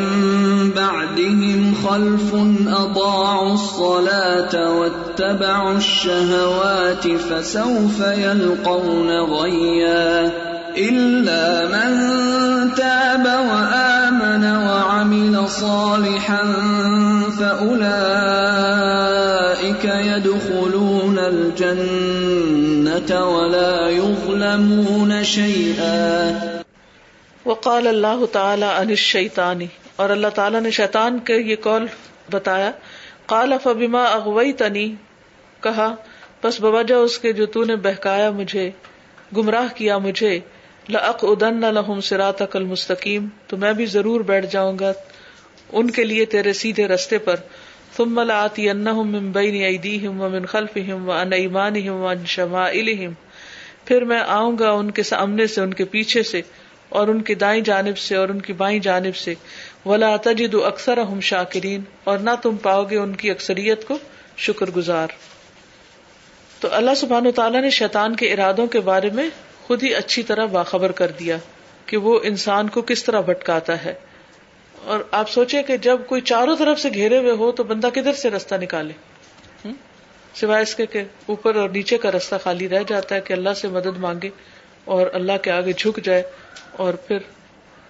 [0.76, 2.34] بعدهم خلف
[2.68, 10.30] أضاعوا الصلاة واتبعوا الشهوات فسوف يلقون غيا
[10.78, 11.98] إلا من
[12.70, 16.44] تاب وآمن وعمل صالحا
[17.40, 18.49] فأولئك
[20.20, 26.30] يدخلون الجنة ولا يظلمون شيئا.
[27.46, 31.86] وقال اللہ تعالی ان شیتانی اور اللہ تعالیٰ نے شیطان کے یہ قول
[32.32, 32.72] بتایا،
[33.26, 34.88] قال فبما اغوئی تنی
[35.64, 35.96] کہا،
[36.44, 38.70] بس بوجہ اس کے جو تو نے بہکایا مجھے،
[39.38, 40.40] گمراہ کیا مجھے
[40.90, 44.92] لق ادن لہم سراتک المستقیم، تو میں بھی ضرور بیٹھ جاؤں گا،
[45.74, 47.36] ان کے لیے تیرے سیدھے رستے پر
[48.00, 53.12] ثم لآتینہم من بین ایدیہم ومن خلفہم وعن ایمانہم وعن شمائلہم۔
[53.86, 56.42] پھر میں آؤں گا ان کے سامنے سے، ان کے پیچھے سے،
[56.90, 59.34] اور ان کی دائیں جانب سے اور ان کی بائیں جانب سے۔
[59.86, 63.98] ولا تجد اکثر ہم شاکرین اور نہ تم پاؤ گے ان کی اکثریت کو
[64.38, 65.08] شکر گزار۔
[66.60, 69.30] تو اللہ سبحان و تعالیٰ نے شیطان کے ارادوں کے بارے میں
[69.62, 71.38] خود ہی اچھی طرح باخبر کر دیا
[71.86, 74.09] کہ وہ انسان کو کس طرح بھٹکاتا ہے۔
[74.90, 78.14] اور آپ سوچیں کہ جب کوئی چاروں طرف سے گھیرے ہوئے ہو تو بندہ کدھر
[78.14, 78.94] سے رستہ نکالے؟
[80.36, 83.54] سوائے اس کے کہ اوپر اور نیچے کا رستہ خالی رہ جاتا ہے کہ اللہ
[83.56, 84.30] سے مدد مانگے
[84.86, 86.24] اور اللہ کے آگے جھک جائے
[86.72, 87.18] اور پھر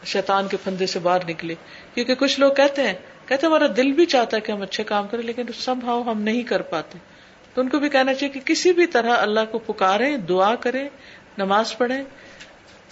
[0.06, 1.56] شیطان کے پھندے سے باہر نکلے۔
[1.94, 2.94] کیونکہ کچھ لوگ کہتے ہیں،
[3.26, 6.22] کہتے ہمارا دل بھی چاہتا ہے کہ ہم اچھے کام کریں، لیکن سب ہاؤ ہم
[6.22, 6.98] نہیں کر پاتے۔
[7.54, 10.90] تو ان کو بھی کہنا چاہیے کہ کسی بھی طرح اللہ کو پکارے دعا کرے
[11.38, 12.04] نماز پڑھے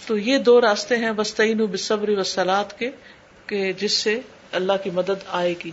[0.06, 2.22] تو یہ دو راستے ہیں بستعین بصبر و
[2.78, 2.90] کے۔
[3.48, 4.20] کہ جس سے
[4.52, 5.70] اللہ کی مدد آئے گی،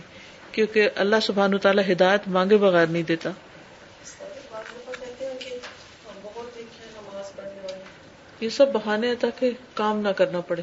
[0.52, 3.30] کیونکہ اللہ سبحان تعالیٰ ہدایت مانگے بغیر نہیں دیتا۔
[8.40, 10.62] یہ سب بہانے ہیں تاکہ کام نہ کرنا پڑے۔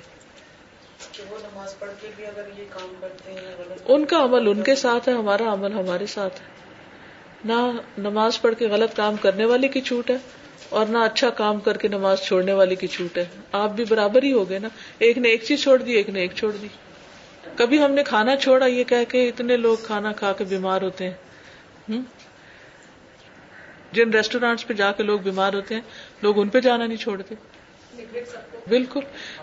[3.86, 6.46] ان کا عمل ان کے ساتھ ہے، ہمارا عمل ہمارے ساتھ ہے۔
[7.46, 10.18] نہ نماز پڑھ کے غلط کام کرنے والے کی چھوٹ ہے،
[10.70, 14.24] اور نہ اچھا کام کر کے نماز چھوڑنے والے کی چھوٹ ہے۔ آپ بھی برابر
[14.24, 14.68] ہی ہو گئے نا۔
[15.00, 16.68] ایک نے ایک چیز چھوڑ دی، ایک نے ایک چھوڑ دی۔
[17.56, 21.10] کبھی ہم نے کھانا چھوڑا، یہ کہہ کے اتنے لوگ کھانا کھا کے بیمار ہوتے
[21.10, 21.14] ہیں۔
[23.92, 25.82] جن ریسٹورینٹس پہ جا کے لوگ بیمار ہوتے ہیں،
[26.22, 27.36] لوگ ان پہ جانا نہیں چھوڑتے۔
[28.68, 29.00] بالکل۔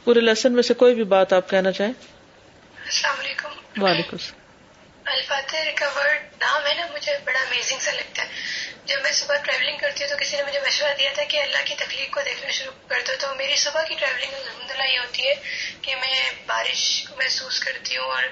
[0.04, 1.92] پورے لیسن میں سے کوئی بھی بات آپ کہنا چاہیں؟
[2.84, 4.40] السلام علیکم۔ وعلیکم السلام۔
[5.04, 8.28] الفاتح کا ورڈ نام ہے نا مجھے بڑا امیزنگ سا لگتا ہے۔
[8.84, 11.58] جب میں صبح ٹریولنگ کرتی ہوں تو کسی نے مجھے مشورہ دیا تھا کہ اللہ
[11.64, 14.98] کی تخلیق کو دیکھنا شروع کر دو۔ تو میری صبح کی ٹریولنگ الحمد للہ یہ
[14.98, 15.34] ہوتی ہے
[15.82, 18.22] کہ میں بارش کو محسوس کرتی ہوں اور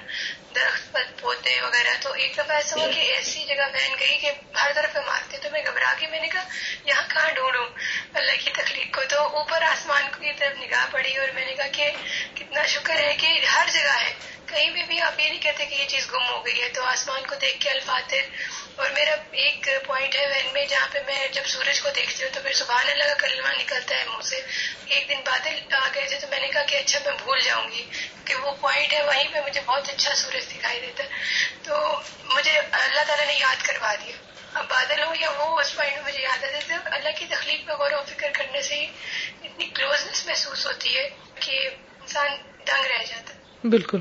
[0.55, 4.31] درخت پر پودے وغیرہ۔ تو ایک دفعہ ایسا ہوا کہ ایسی جگہ بہن گئی کہ
[4.61, 6.43] ہر طرف میں مارتے تو میں گھبرا کے میں نے کہا،
[6.85, 7.65] یہاں کہاں ڈھونڈوں
[8.13, 11.67] اللہ کی تخلیق کو؟ تو اوپر آسمان کی طرف نگاہ پڑی اور میں نے کہا
[11.67, 11.91] کہ
[12.35, 14.13] کتنا شکر ہے کہ ہر جگہ ہے۔
[14.45, 16.83] کہیں بھی بھی آپ یہ نہیں کہتے کہ یہ چیز گم ہو گئی ہے۔ تو
[16.83, 18.35] آسمان کو دیکھ کے الفاتر
[18.75, 22.29] اور میرا ایک پوائنٹ ہے وین میں جہاں پہ میں جب سورج کو دیکھتی ہوں
[22.33, 24.41] تو پھر سبحان اللہ کا کلمہ نکلتا ہے منہ سے۔
[24.85, 27.71] ایک دن بادل آ گئے تھے تو میں نے کہا کہ اچھا میں بھول جاؤں
[27.71, 27.85] گی
[28.25, 31.09] کہ وہ پوائنٹ ہے وہیں پہ مجھے بہت اچھا سورج دکھائی دیتا ہے۔
[31.63, 34.15] تو مجھے اللہ تعالیٰ نے یاد کروا دیا۔
[34.53, 37.25] اب بادل ہو یا وہ اس پوائنٹ میں مجھے یاد آ جاتا ہے۔ اللہ کی
[37.29, 38.85] تخلیق میں غور و فکر کرنے سے ہی
[39.43, 41.09] اتنی کلوزنس محسوس ہوتی ہے
[41.39, 41.69] کہ
[42.01, 42.27] انسان
[42.67, 43.33] دنگ رہ جاتا
[43.63, 43.99] بالکل۔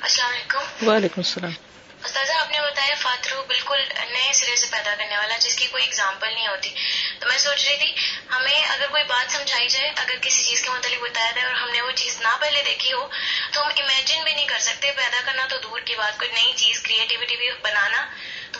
[0.00, 1.73] السلام علیکم۔ وعلیکم السلام۔
[2.04, 3.78] استاذہ، آپ نے بتایا فاترو بالکل
[4.10, 6.70] نئے سرے سے پیدا کرنے والا، جس کی کوئی اگزامپل نہیں ہوتی۔
[7.18, 7.92] تو میں سوچ رہی تھی،
[8.30, 11.70] ہمیں اگر کوئی بات سمجھائی جائے، اگر کسی چیز کے متعلق بتایا جائے اور ہم
[11.70, 13.08] نے وہ چیز نہ پہلے دیکھی ہو،
[13.52, 16.52] تو ہم امیجن بھی نہیں کر سکتے پیدا کرنا تو دور کی بات، کوئی نئی
[16.56, 18.06] چیز کریٹیوٹی بھی بنانا۔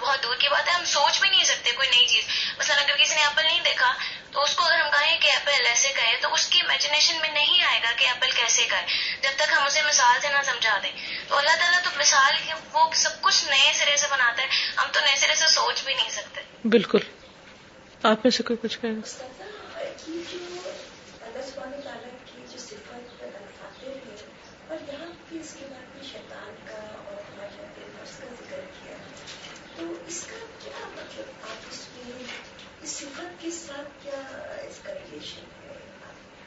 [0.04, 2.24] بہت دور کی بات ہے ہم سوچ بھی نہیں سکتے کوئی نئی چیز۔
[2.58, 3.94] مثلا اگر کسی نے ایپل نہیں دیکھا
[4.32, 7.28] تو اس کو اگر ہم کہیں کہ ایپل ایسے کہے تو اس کی امیجنیشن میں
[7.28, 8.86] نہیں آئے گا کہ ایپل کیسے کہے
[9.22, 10.92] جب تک ہم اسے مثال سے نہ سمجھا دیں۔
[11.28, 12.34] تو اللہ تعالیٰ تو مثال
[12.72, 15.94] وہ سب کچھ نئے سرے سے بناتا ہے۔ ہم تو نئے سرے سے سوچ بھی
[15.94, 16.98] نہیں سکتے۔ بالکل۔
[18.02, 19.24] آپ میں سے کوئی کچھ کہے گا؟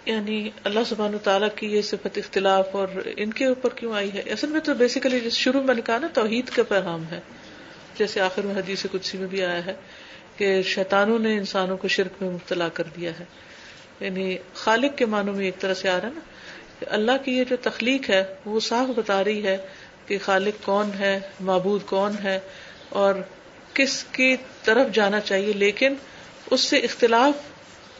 [0.05, 2.87] یعنی اللہ سبحان و تعالیٰ کی یہ صفت اختلاف اور
[3.17, 6.07] ان کے اوپر کیوں آئی ہے؟ اصل میں تو بیسیکلی شروع میں نے کہا نا
[6.13, 7.19] توحید کا پیغام ہے۔
[7.97, 9.73] جیسے آخر میں حدیث کچھ میں بھی آیا ہے
[10.37, 13.25] کہ شیطانوں نے انسانوں کو شرک میں مبتلا کر دیا ہے۔
[13.99, 16.19] یعنی خالق کے معنوں میں ایک طرح سے آ رہا ہے نا
[16.79, 19.57] کہ اللہ کی یہ جو تخلیق ہے وہ صاف بتا رہی ہے
[20.07, 22.39] کہ خالق کون ہے، معبود کون ہے
[22.89, 23.15] اور
[23.73, 25.95] کس کی طرف جانا چاہیے، لیکن
[26.51, 27.33] اس سے اختلاف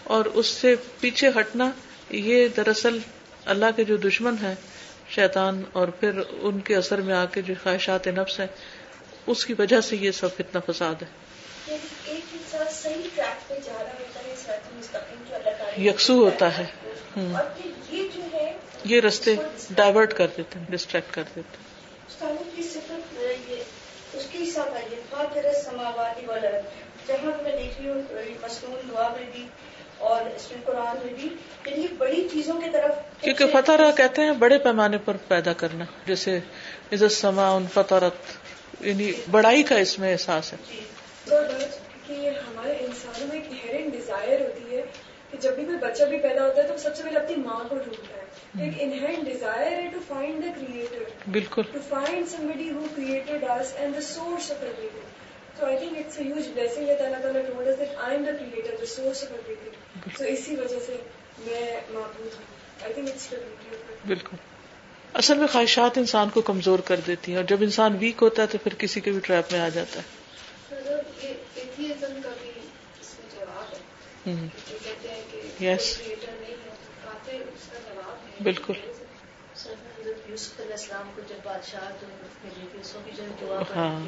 [0.04, 1.72] اور اس سے پیچھے ہٹنا،
[2.10, 3.00] یہ دراصل
[3.46, 4.56] اللہ کے جو دشمن ہے
[5.10, 8.48] شیطان اور پھر ان کے اثر میں آ کے جو خواہشات نفس ہیں،
[9.28, 11.08] اس کی وجہ سے یہ سب اتنا فساد ہے۔
[15.82, 16.66] یکسو ہوتا ہے۔
[18.84, 19.36] یہ رستے
[19.70, 21.68] ڈائیورٹ کر دیتے ہیں ڈسٹریکٹ کر دیتے ہیں۔
[24.18, 26.50] اس کی حساب ہے فاتر سماواتی والا
[27.08, 28.02] جہاں میں دیکھ رہی ہوں
[28.42, 29.48] مصنون دعا میں بھی
[29.98, 31.30] اور اس میں قرآن میں بھی
[31.66, 36.40] یعنی بڑی چیزوں کی طرف کیونکہ فتح کہتے ہیں بڑے پیمانے پر پیدا کرنا جیسے
[36.92, 38.36] عزت سما ان فترت
[38.82, 40.80] یعنی بڑائی کا اس میں احساس ہے۔ جی۔
[42.08, 44.82] کہ ہمارے انسانوں میں ایک انہرنٹ ڈیزائر ہوتی ہے
[45.32, 47.60] کہ جب بھی کوئی بچہ بھی پیدا ہوتا ہے تو سب سے پہلے اپنی ماں
[47.70, 48.26] کو ڈھونڈتا ہے۔
[48.64, 51.62] ایک انہرنٹ ڈیزائر ہے ٹو فائنڈ دا کریٹر بالکل۔
[64.08, 64.36] بالکل۔
[65.14, 68.48] اصل میں خواہشات انسان کو کمزور کر دیتی ہیں اور جب انسان ویک ہوتا ہے
[68.48, 70.06] تو پھر کسی کے بھی ٹریپ میں آ جاتا ہے۔
[75.60, 76.02] یس
[78.44, 78.74] بالکل۔
[80.38, 83.00] یوسف علیہ السلام کو جب بادشاہ تو
[83.42, 84.00] دعا ہاں۔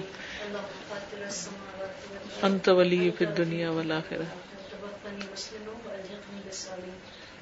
[2.42, 4.22] انت ولی پھر دنیا والا پھر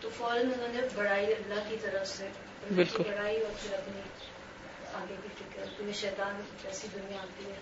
[0.02, 2.28] تو فوراً انہوں نے بڑائی اللہ کی طرف سے
[2.76, 4.02] بالکل۔ بڑائی اور پھر اپنی
[4.94, 7.56] آگے کی فکر پھر شیطان جیسی دنیا آتی ہے۔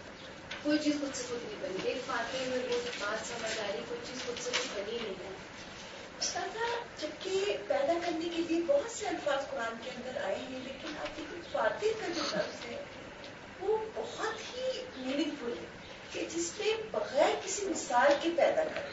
[0.64, 3.82] کوئی چیز خود سے خود نہیں بنی۔ ایک فاتح میں وہ بات سمجھ آ رہی
[3.90, 5.45] کوئی چیز خود سے خود بنی نہیں ہے۔
[7.01, 11.17] جبکہ پیدا کرنے کے لیے بہت سے الفاظ قرآن کے اندر آئے ہیں لیکن آپ
[11.17, 12.84] کی فاتح کا جو لفظ ہے
[13.60, 15.65] وہ بہت ہی میننگ فل ہے
[16.12, 18.89] کہ جس میں بغیر کسی مثال کے پیدا کرنا۔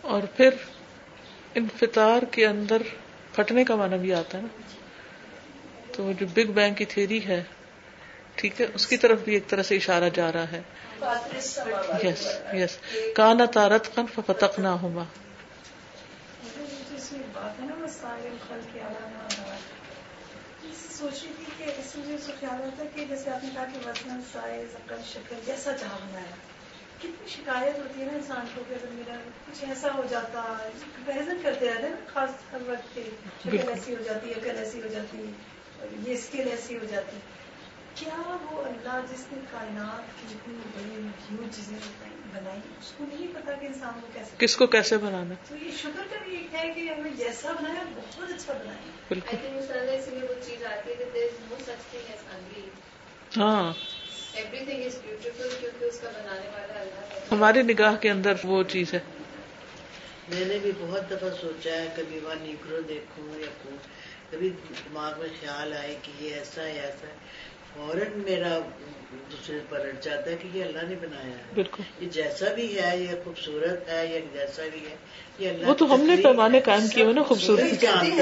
[0.00, 0.50] اور پھر
[1.54, 2.82] انفطار کے اندر
[3.34, 4.48] پھٹنے کا معنی بھی آتا ہے نا۔
[5.92, 7.42] تو جو بگ بینگ کی تھیری ہے
[8.34, 10.60] ٹھیک ہے اس کی طرف بھی ایک طرح سے اشارہ جا رہا ہے۔
[12.02, 12.78] یس یس
[13.16, 15.04] کانا تارت کن فتق نہ ہوما
[17.32, 18.00] بات ہے نا بس
[18.48, 18.80] خل کے
[21.06, 23.88] سوچ رہی تھی کہ اس میں خیال آتا ہے کہ جیسے آپ نے کہا کہ
[23.88, 26.34] وزن سائز عقل شکل جیسا چاہ بنایا۔
[26.98, 29.14] کتنی شکایت ہوتی ہے نا انسان کو کہ اگر میرا
[29.46, 30.56] کچھ ایسا ہو جاتا
[30.96, 33.02] کمپیرزن کرتے رہتے ہیں خاص ہر وقت کے
[33.44, 37.16] شکل ایسی ہو جاتی ہے عقل ایسی ہو جاتی ہے یہ اسکل ایسی ہو جاتی۔
[37.94, 41.78] کیا وہ اللہ جس نے کائنات کی اتنی بڑی ہیوج چیزیں
[42.36, 45.70] بنائی اس کو نہیں پتا کہ انسان کو کیسے کس کو کیسے بنانا؟ تو یہ
[45.78, 50.28] شکر کا بھی ایک ہے کہ ہمیں جیسا بنایا بہت اچھا بنایا۔ بالکل۔ اسی لیے
[50.28, 51.04] وہ چیز آتی ہے کہ
[51.50, 52.70] نو سچ تھنگ ایز انگلی
[53.36, 53.72] ہاں۔
[57.30, 58.98] ہماری نگاہ کے اندر وہ چیز ہے۔
[60.28, 63.70] میں نے بھی بہت دفعہ سوچا ہے کبھی وہاں نیگرو دیکھوں یا
[64.30, 67.14] کبھی دماغ میں خیال آئے کہ یہ ایسا ہے ایسا ہے۔
[67.76, 68.58] فوراً میرا
[69.32, 72.98] دوسرے پلٹ جاتا ہے کہ یہ اللہ نے بنایا ہے۔ بالکل۔ یہ جیسا بھی ہے
[72.98, 74.96] یہ خوبصورت ہے یا جیسا بھی ہے
[75.38, 77.22] یہ اللہ وہ تو ہم نے پیمانے قائم کیے ہوئے نا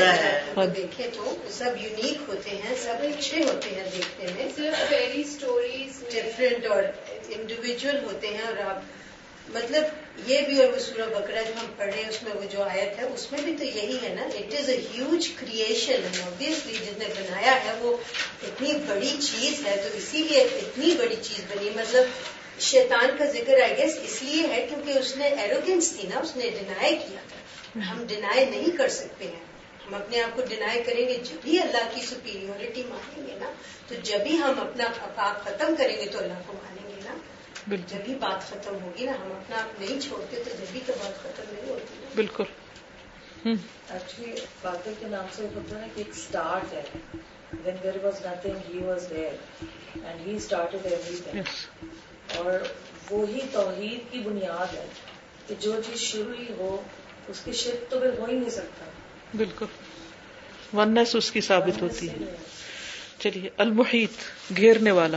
[0.07, 4.89] ہے۔ ہاں۔ دیکھیں تو سب یونیک ہوتے ہیں سب اچھے ہوتے ہیں دیکھنے میں۔ صرف
[4.89, 6.83] فیری اسٹوریز ڈفرینٹ اور
[7.29, 8.81] انڈیویجل ہوتے ہیں اور آپ
[9.49, 9.85] مطلب
[10.27, 12.63] یہ بھی اور وہ سورہ بکرا جو ہم پڑھ رہے ہیں، اس میں وہ جو
[12.63, 16.73] آیت ہے، اس میں بھی تو یہی ہے نا it is a huge creation obviously
[16.73, 17.97] جس نے بنایا ہے، وہ
[18.43, 22.05] اتنی بڑی چیز ہے، تو اسی لیے اتنی بڑی چیز بنی۔ مطلب
[22.61, 26.37] شیطان کا ذکر آئی گیس اس لیے ہے کیونکہ اس نے ایروگینس تھی نا، اس
[26.37, 27.21] نے ڈینائی کیا۔
[27.91, 29.45] ہم ڈینائی نہیں کر سکتے ہیں۔
[29.87, 33.53] ہم اپنے آپ کو ڈینائی کریں گے، جب بھی اللہ کی سپیریورٹی مانیں گے نا،
[33.89, 34.85] تو جب بھی ہم اپنا
[35.17, 37.15] آپ ختم کریں گے تو اللہ کو مانیں گے نا۔
[37.67, 40.93] جب بھی بات ختم ہوگی نا ہم اپنا آپ نہیں چھوڑتے تو جب بھی تو
[41.05, 42.45] بات ختم نہیں ہوتی۔ بالکل۔
[43.45, 46.83] ایکچولی کے نام سے کہ ایک اسٹارٹ ہے۔
[47.65, 49.65] When there was nothing he was there
[50.05, 50.87] and he started
[51.31, 51.43] everything
[52.37, 52.59] اور
[53.11, 54.87] وہی توحید کی بنیاد ہے
[55.47, 56.83] کہ جو چیز شروع ہی ہو
[57.29, 58.85] اس کی شرک تو پھر ہو ہی نہیں سکتا۔
[59.35, 59.67] بالکل۔
[60.75, 62.37] ونس اس کی ثابت ہوتی ہے۔
[63.19, 64.11] چلیے المحیط
[64.57, 65.17] گھیرنے والا۔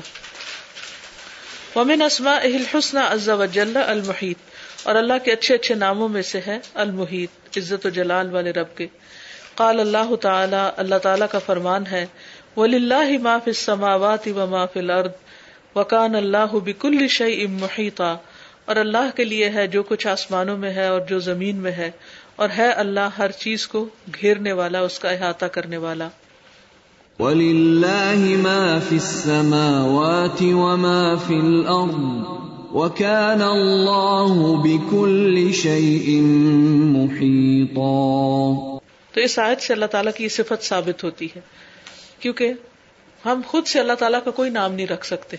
[1.76, 4.38] ومن اسما الحسن عز وجل المحیط
[4.84, 8.78] اور اللہ کے اچھے اچھے ناموں میں سے ہے المحیط، عزت و جلال والے رب
[8.78, 8.88] کے۔
[9.56, 12.06] قال اللہ تعالی اللہ تعالی کا فرمان ہے،
[12.58, 15.12] وَلِلَّهِ مَا فِي السَّمَاوَاتِ وَمَا فِي الْأَرْضِ
[15.76, 18.18] وَكَانَ اللَّهُ بِكُلِّ شَيْءٍ مُحِيطًا۔
[18.66, 21.92] اور اللہ کے لیے ہے جو کچھ آسمانوں میں ہے اور جو زمین میں ہے،
[22.36, 23.90] اور ہے اللہ ہر چیز کو
[24.22, 26.08] گھیرنے والا، اس کا احاطہ کرنے والا۔
[27.20, 31.96] وَلِلَّهِ مَا فِي السَّمَاوَاتِ وَمَا فِي الْأَرْضِ
[32.72, 36.22] وَكَانَ اللَّهُ بِكُلِّ شَيْءٍ
[36.80, 38.78] مُحِيطًا
[39.12, 41.40] تو اس آیت سے اللہ تعالیٰ کی یہ صفت ثابت ہوتی ہے۔
[42.20, 42.54] کیونکہ
[43.26, 45.38] ہم خود سے اللہ تعالیٰ کا کوئی نام نہیں رکھ سکتے۔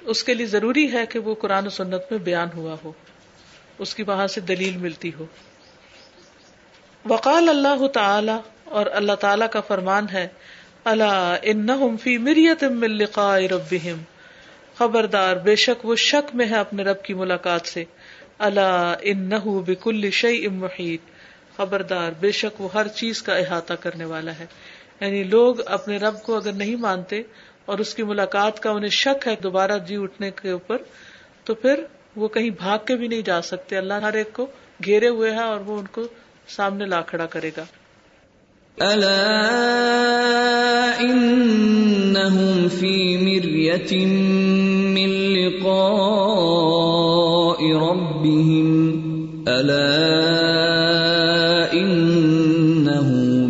[0.00, 2.92] اس کے لیے ضروری ہے کہ وہ قرآن و سنت میں بیان ہوا ہو۔
[3.78, 5.26] اس کی وہاں سے دلیل ملتی ہو۔
[7.08, 8.32] وقال اللہ تعالی
[8.64, 10.28] اور اللہ تعالی کا فرمان ہے
[10.84, 11.66] اللہ ان
[12.02, 14.02] فی مریت من لقاء ربهم
[14.78, 17.84] خبردار، بے شک وہ شک میں ہے اپنے رب کی ملاقات سے۔
[18.38, 21.00] اللہ ان بکل شعی محیط۔
[21.56, 24.46] خبردار، بے شک وہ ہر چیز کا احاطہ کرنے والا ہے۔
[25.00, 27.22] یعنی لوگ اپنے رب کو اگر نہیں مانتے
[27.64, 30.76] اور اس کی ملاقات کا انہیں شک ہے دوبارہ جی اٹھنے کے اوپر،
[31.44, 31.84] تو پھر
[32.16, 34.46] وہ کہیں بھاگ کے بھی نہیں جا سکتے۔ اللہ ہر ایک کو
[34.84, 36.02] گھیرے ہوئے ہیں اور وہ ان کو
[36.48, 37.64] سامنے لا کھڑا کرے گا۔
[44.94, 45.72] من لقاء
[47.72, 49.00] ربهم.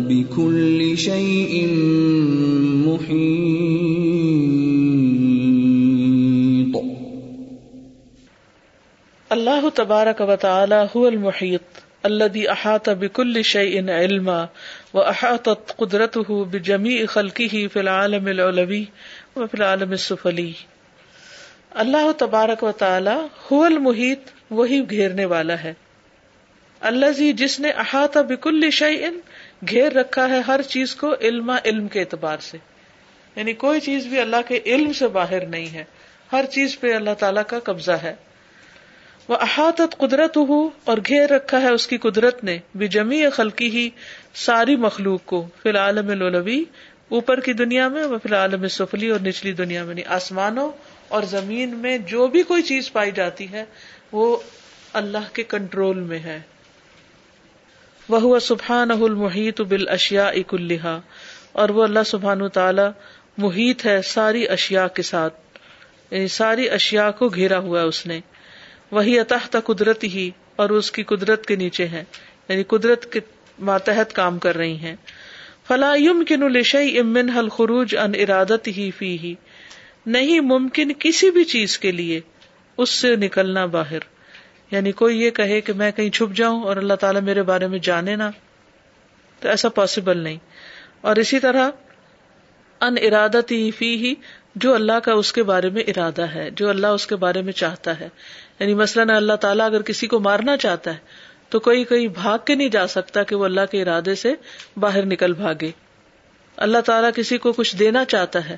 [0.09, 1.67] بكل شيء
[2.85, 3.25] محيط.
[9.29, 14.45] اللہ تبارک و تعالی هو المحيط الذي احاط بكل شيء علما
[14.93, 18.85] واحاطت قدرته بجميع خلقه في العالم العلوي
[19.35, 20.51] وفي العالم السفلي.
[21.69, 23.15] اللہ تبارک و تعالی
[23.53, 25.73] هو المحیط، وہی گھیرنے والا ہے۔
[26.79, 29.19] اللہ جس نے احاطہ بکل شعین
[29.69, 32.57] گھیر رکھا ہے ہر چیز کو علم علم کے اعتبار سے۔
[33.35, 35.83] یعنی کوئی چیز بھی اللہ کے علم سے باہر نہیں ہے۔
[36.31, 38.15] ہر چیز پہ اللہ تعالیٰ کا قبضہ ہے۔
[39.27, 43.69] وہ احاطت قدرت ہو اور گھیر رکھا ہے اس کی قدرت نے بھی جمی خلقی
[43.69, 43.89] ہی
[44.33, 46.63] ساری مخلوق کو، فی العالم لولوی،
[47.09, 50.71] اوپر کی دنیا میں وہ فی العالم سفلی اور نچلی دنیا میں نہیں آسمانوں
[51.07, 53.65] اور زمین میں جو بھی کوئی چیز پائی جاتی ہے،
[54.11, 54.37] وہ
[54.93, 56.39] اللہ کے کنٹرول میں ہے۔
[58.09, 60.55] وہ سبحان المحیط بال اشیا اک
[61.51, 62.81] اور وہ اللہ سبحان تعالی
[63.37, 65.33] محیط ہے ساری اشیاء کے ساتھ
[66.11, 68.19] یعنی ساری اشیاء کو گھیرا ہوا ہے اس نے۔
[68.95, 72.03] وہی اتحت قدرت ہی اور اس کی قدرت کے نیچے ہے
[72.49, 73.19] یعنی قدرت کے
[73.59, 74.95] ماتحت کام کر رہی ہیں۔
[75.67, 79.35] فلاحم کن الشی امن حل خروج ان ارادت ہی فی ہی
[80.05, 82.19] نہیں ممکن کسی بھی چیز کے لیے
[82.77, 83.99] اس سے نکلنا باہر۔
[84.71, 87.79] یعنی کوئی یہ کہے کہ میں کہیں چھپ جاؤں اور اللہ تعالیٰ میرے بارے میں
[87.79, 88.31] جانے نا
[89.39, 90.37] تو ایسا پاسبل نہیں۔
[91.01, 91.69] اور اسی طرح
[92.81, 94.13] ان ارادت ہی فی ہی
[94.55, 97.53] جو اللہ کا اس کے بارے میں ارادہ ہے، جو اللہ اس کے بارے میں
[97.53, 98.09] چاہتا ہے۔
[98.59, 100.97] یعنی مثلاً اللہ تعالیٰ اگر کسی کو مارنا چاہتا ہے،
[101.49, 104.33] تو کوئی کہیں بھاگ کے نہیں جا سکتا کہ وہ اللہ کے ارادے سے
[104.77, 105.71] باہر نکل بھاگے۔
[106.57, 108.57] اللہ تعالیٰ کسی کو کچھ دینا چاہتا ہے،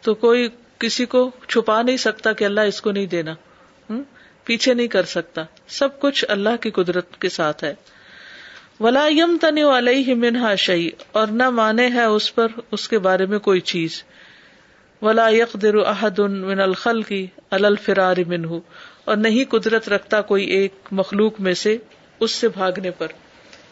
[0.00, 3.34] تو کوئی کسی کو چھپا نہیں سکتا کہ اللہ اس کو نہیں دینا۔
[4.44, 7.74] پیچھے نہیں کر سکتا۔ سب کچھ اللہ کی قدرت کے ساتھ ہے۔
[8.80, 13.26] ولا یم تن علیہ منہا شعی اور نہ مانے ہے اس پر اس کے بارے
[13.26, 14.02] میں کوئی چیز۔
[15.02, 18.58] ولا یقدر احد من الخل کی الفرار منہ
[19.04, 21.76] اور نہیں قدرت رکھتا کوئی ایک مخلوق میں سے
[22.20, 23.06] اس سے بھاگنے پر۔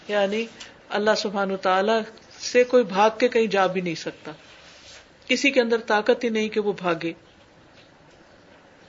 [0.08, 0.44] یعنی
[0.88, 1.92] اللہ سبحان تعالی
[2.40, 4.32] سے کوئی بھاگ کے کہیں جا بھی نہیں سکتا۔
[5.26, 7.12] کسی کے اندر طاقت ہی نہیں کہ وہ بھاگے۔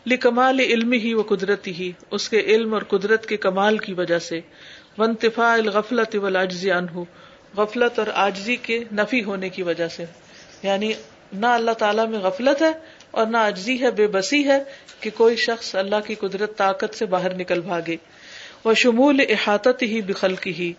[0.07, 4.19] لکمال علم ہی وہ قدرتی ہی، اس کے علم اور قدرت کے کمال کی وجہ
[4.19, 4.41] سے۔
[4.97, 6.99] ونتفا الغفلت ولاجزی انہ
[7.57, 10.05] غفلت اور آجزی کے نفی ہونے کی وجہ سے۔
[10.63, 10.91] یعنی
[11.33, 12.71] نہ اللہ تعالیٰ میں غفلت ہے
[13.11, 14.63] اور نہ اجزی ہے، بے بسی ہے
[14.99, 17.95] کہ کوئی شخص اللہ کی قدرت طاقت سے باہر نکل بھاگے۔
[18.63, 20.73] وہ شمول احاطت ہی بخل کی ہی،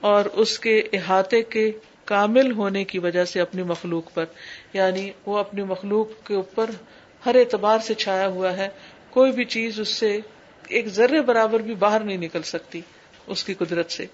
[0.00, 1.72] اور اس کے احاطے کے
[2.04, 4.24] کامل ہونے کی وجہ سے اپنی مخلوق پر۔
[4.72, 6.70] یعنی وہ اپنی مخلوق کے اوپر
[7.26, 8.68] ہر اعتبار سے چھایا ہوا ہے،
[9.10, 10.18] کوئی بھی چیز اس سے
[10.68, 12.80] ایک ذرے برابر بھی باہر نہیں نکل سکتی
[13.26, 14.06] اس کی قدرت سے۔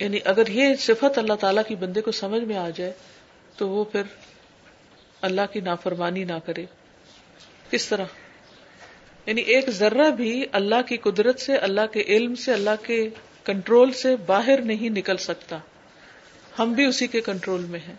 [0.00, 2.92] یعنی اگر یہ صفت اللہ تعالی کی بندے کو سمجھ میں آ جائے
[3.56, 4.02] تو وہ پھر
[5.24, 6.64] اللہ کی نافرمانی نہ کرے۔
[7.70, 8.04] کس طرح؟
[9.26, 13.08] یعنی ایک ذرہ بھی اللہ کی قدرت سے، اللہ کے علم سے، اللہ کے
[13.44, 15.58] کنٹرول سے باہر نہیں نکل سکتا۔
[16.58, 17.94] ہم بھی اسی کے کنٹرول میں ہیں۔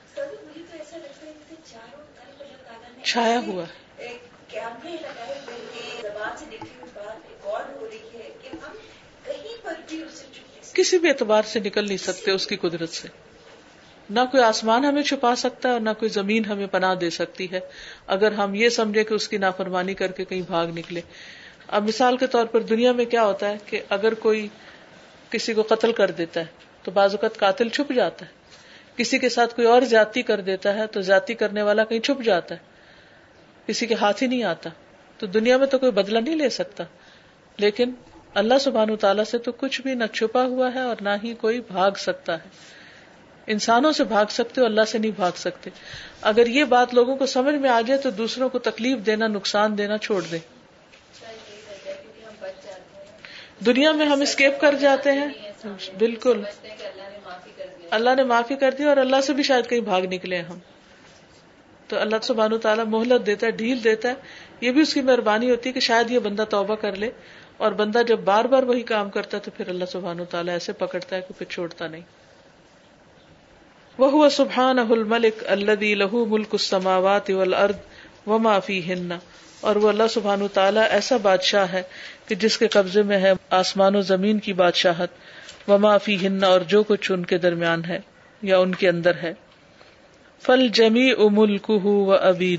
[3.03, 3.86] چھایا ہوا ہے۔
[10.73, 13.07] کسی بھی اعتبار سے نکل نہیں سکتے اس کی قدرت سے۔
[14.09, 17.51] نہ کوئی آسمان ہمیں چھپا سکتا ہے اور نہ کوئی زمین ہمیں پناہ دے سکتی
[17.51, 17.59] ہے۔
[18.07, 21.01] اگر ہم یہ سمجھے کہ اس کی نافرمانی کر کے کہیں بھاگ نکلے۔
[21.67, 24.47] اب مثال کے طور پر دنیا میں کیا ہوتا ہے کہ اگر کوئی
[25.29, 26.45] کسی کو قتل کر دیتا ہے،
[26.83, 28.31] تو بعض اوقات قاتل چھپ جاتا ہے۔
[28.95, 32.23] کسی کے ساتھ کوئی اور زیادتی کر دیتا ہے، تو زیادتی کرنے والا کہیں چھپ
[32.23, 32.59] جاتا ہے۔
[33.67, 34.69] کسی کے ہاتھ ہی نہیں آتا۔
[35.17, 36.83] تو دنیا میں تو کوئی بدلہ نہیں لے سکتا۔
[37.57, 37.91] لیکن
[38.33, 41.61] اللہ سبحان تعالیٰ سے تو کچھ بھی نہ چھپا ہوا ہے اور نہ ہی کوئی
[41.61, 42.74] بھاگ سکتا ہے۔
[43.47, 45.69] انسانوں سے بھاگ سکتے ہو، اللہ سے نہیں بھاگ سکتے۔
[46.21, 49.77] اگر یہ بات لوگوں کو سمجھ میں آ جائے تو دوسروں کو تکلیف دینا، نقصان
[49.77, 50.37] دینا چھوڑ دے
[53.65, 55.27] دنیا میں ہم اسکیپ کر جاتے ہیں۔
[55.99, 56.43] بالکل۔
[57.89, 60.59] اللہ نے معافی کر دی اور اللہ سے بھی شاید کہیں بھاگ نکلے ہم۔
[61.87, 64.13] تو اللہ سبحان تعالیٰ مہلت دیتا ہے، ڈھیل دیتا ہے۔
[64.61, 67.09] یہ بھی اس کی مہربانی ہوتی ہے کہ شاید یہ بندہ توبہ کر لے۔
[67.57, 70.73] اور بندہ جب بار بار وہی کام کرتا ہے تو پھر اللہ سبحان تعالیٰ ایسے
[70.73, 72.01] پکڑتا ہے کہ پھر چھوڑتا نہیں۔
[73.97, 77.75] وہ سبحان الملک اللہ لہو ملک السماوات والارض
[78.27, 79.11] وما فیہن
[79.61, 81.81] اور وہ اللہ سبحان تعالیٰ ایسا بادشاہ ہے
[82.27, 85.09] کہ جس کے قبضے میں ہے آسمان و زمین کی بادشاہت۔
[85.69, 87.99] وما فیہن اور جو کچھ ان کے درمیان ہے
[88.41, 89.33] یا ان کے اندر ہے۔
[90.41, 92.57] فل جمی املک و ابی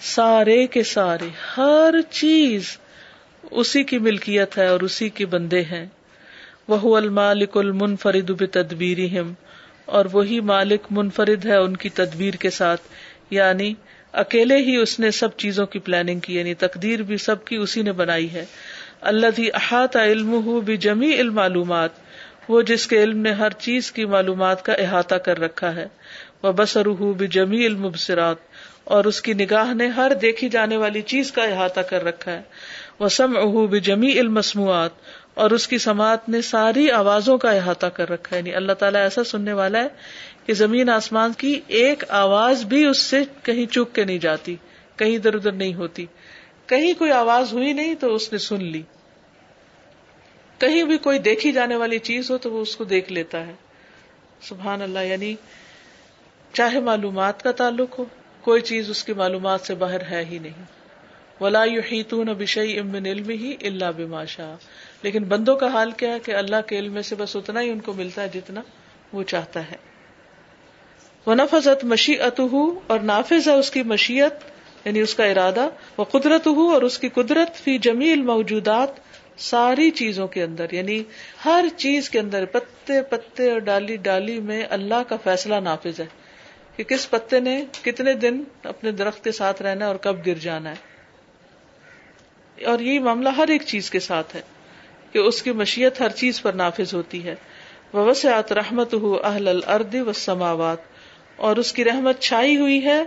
[0.00, 2.76] سارے کے سارے، ہر چیز
[3.50, 5.86] اسی کی ملکیت ہے اور اسی کے بندے ہیں۔
[6.68, 8.98] وہ المالک المنفرد بتدبیر
[9.90, 12.80] اور وہی مالک منفرد ہے ان کی تدبیر کے ساتھ۔
[13.30, 13.74] یعنی
[14.12, 17.82] اکیلے ہی اس نے سب چیزوں کی پلاننگ کی یعنی تقدیر بھی سب کی اسی
[17.82, 18.44] نے بنائی ہے۔
[19.00, 21.90] اللہ احاط علم ہو بھی جمی المعلومات،
[22.48, 25.86] وہ جس کے علم نے ہر چیز کی معلومات کا احاطہ کر رکھا ہے۔
[26.42, 28.36] وہ بسر ہو بھی جمی المبصرات،
[28.84, 32.42] اور اس کی نگاہ نے ہر دیکھی جانے والی چیز کا احاطہ کر رکھا ہے۔
[32.98, 34.90] وہ سم اہو بھی جمی المسموعات
[35.34, 39.02] اور اس کی سماعت نے ساری آوازوں کا احاطہ کر رکھا ہے۔ یعنی اللہ تعالیٰ
[39.02, 39.88] ایسا سننے والا ہے
[40.46, 44.56] کہ زمین آسمان کی ایک آواز بھی اس سے کہیں چک کے نہیں جاتی،
[44.96, 46.06] کہیں ادھر ادھر نہیں ہوتی۔
[46.66, 48.82] کہیں کوئی آواز ہوئی نہیں تو اس نے سن لی۔
[50.58, 53.52] کہیں بھی کوئی دیکھی جانے والی چیز ہو تو وہ اس کو دیکھ لیتا ہے۔
[54.42, 55.34] سبحان اللہ یعنی
[56.52, 58.04] چاہے معلومات کا تعلق ہو،
[58.40, 60.64] کوئی چیز اس کی معلومات سے باہر ہے ہی نہیں۔
[61.40, 64.54] ولا یحیطون بشیء من علمه الا بما شاء۔
[65.02, 67.80] لیکن بندوں کا حال کیا ہے کہ اللہ کے علم سے بس اتنا ہی ان
[67.80, 68.62] کو ملتا ہے جتنا
[69.12, 69.76] وہ چاہتا ہے۔
[71.26, 72.40] وہ نفذت مشیت
[72.86, 74.32] اور نافذ ہے اس کی مشیت
[74.84, 78.88] یعنی اس کا ارادہ۔ وہ قدرت ہو اور اس کی قدرت، فی جمیل موجودات
[79.36, 81.02] ساری چیزوں کے اندر۔ یعنی
[81.44, 86.06] ہر چیز کے اندر، پتے پتے اور ڈالی ڈالی میں اللہ کا فیصلہ نافذ ہے
[86.76, 90.34] کہ کس پتے نے کتنے دن اپنے درخت کے ساتھ رہنا ہے اور کب گر
[90.34, 90.90] جانا ہے۔
[92.64, 94.40] اور یہ معاملہ ہر ایک چیز کے ساتھ ہے۔
[95.12, 97.34] کہ اس کی مشیت ہر چیز پر نافذ ہوتی ہے۔
[97.94, 100.78] وسعت رحمت ہو اہل الرد و سماوات
[101.36, 103.02] اور اس کی رحمت چھائی ہوئی ہے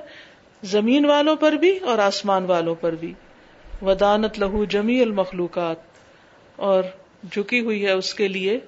[0.63, 3.13] زمین والوں پر بھی اور آسمان والوں پر بھی۔
[3.81, 5.77] ودانت لہو جمی المخلوقات۔
[6.55, 6.83] اور
[7.31, 8.59] جھکی ہوئی ہے اس کے لیے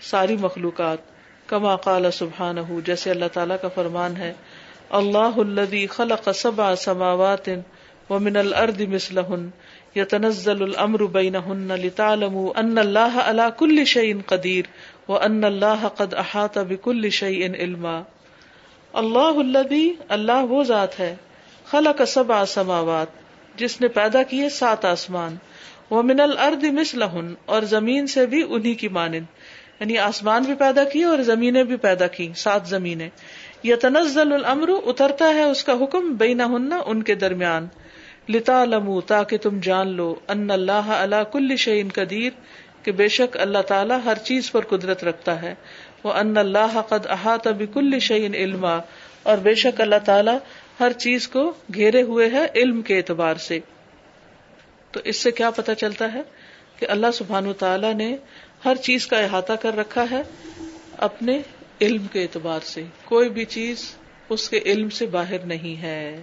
[0.00, 0.98] ساری مخلوقات۔
[1.46, 4.32] کما قال سبحان ہو جیسے اللہ تعالیٰ کا فرمان ہے۔
[4.90, 7.48] اللہ الدی خلق سبع سماوات
[8.10, 9.50] ومن الارض مثلهن
[9.96, 14.62] يتنزل الامر بينهن لتعلموا ان الله على كل شيء قدير
[15.08, 18.02] وان الله قد احاط بكل شيء علما.
[18.92, 21.16] اللہ الذي اللہ وہ ذات ہے،
[21.64, 23.06] خلق سبع سماوات،
[23.56, 25.36] جس نے پیدا کیے سات آسمان
[25.90, 29.24] وہ من الارض مثلهن اور زمین سے بھی انہی کی مانند
[29.80, 33.08] یعنی آسمان بھی پیدا کیے اور زمینیں بھی پیدا کی سات زمینیں۔
[33.64, 37.66] یتنزل الامر، اترتا ہے اس کا حکم بینہن، ان کے درمیان۔
[38.28, 42.30] لتا لمو تاکہ تم جان لو ان اللہ اللہ کل شعین قدیر
[42.82, 45.54] کہ بے شک اللہ تعالیٰ ہر چیز پر قدرت رکھتا ہے۔
[46.04, 48.78] وہ ان اللہ قد احاط بکل شعین علما،
[49.22, 50.38] اور بے شک اللہ تعالیٰ
[50.80, 53.58] ہر چیز کو گھیرے ہوئے ہے علم کے اعتبار سے۔
[54.92, 56.22] تو اس سے کیا پتا چلتا ہے
[56.78, 58.16] کہ اللہ سبحان تعالیٰ نے
[58.64, 60.22] ہر چیز کا احاطہ کر رکھا ہے
[60.98, 61.40] اپنے
[61.80, 63.84] علم کے اعتبار سے۔ کوئی بھی چیز
[64.28, 66.22] اس کے علم سے باہر نہیں ہے۔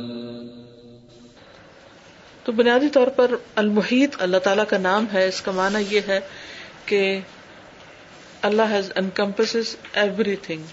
[2.51, 6.19] تو بنیادی طور پر المحیط، اللہ تعالیٰ کا نام ہے، اس کا معنی یہ ہے
[6.85, 7.19] کہ
[8.41, 9.55] اللہ ہیز انکمپس
[9.93, 10.63] ایوری تھنگ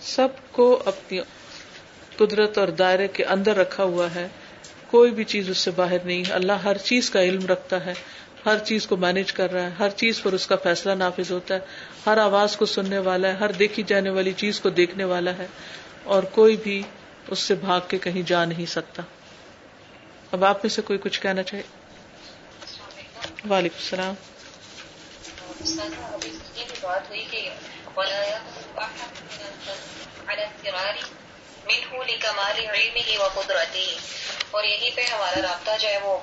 [0.00, 1.20] سب کو اپنی
[2.16, 4.28] قدرت اور دائرے کے اندر رکھا ہوا ہے۔
[4.90, 7.94] کوئی بھی چیز اس سے باہر نہیں۔ اللہ ہر چیز کا علم رکھتا ہے۔
[8.46, 11.54] ہر چیز کو مینج کر رہا ہے۔ ہر چیز پر اس کا فیصلہ نافذ ہوتا
[11.54, 11.60] ہے۔
[12.06, 15.46] ہر آواز کو سننے والا ہے۔ ہر دیکھی جانے والی چیز کو دیکھنے والا ہے۔
[16.04, 16.82] اور کوئی بھی
[17.28, 19.02] اس سے بھاگ کے کہیں جا نہیں سکتا۔
[20.32, 21.62] اب آپ میں سے کوئی کچھ کہنا چاہے؟
[23.50, 24.14] وعلیکم السلام۔
[26.80, 27.50] بات ہوئی کہ
[33.34, 33.96] قدرتی
[34.50, 36.18] اور یہیں پہ ہمارا رابطہ جو ہے وہ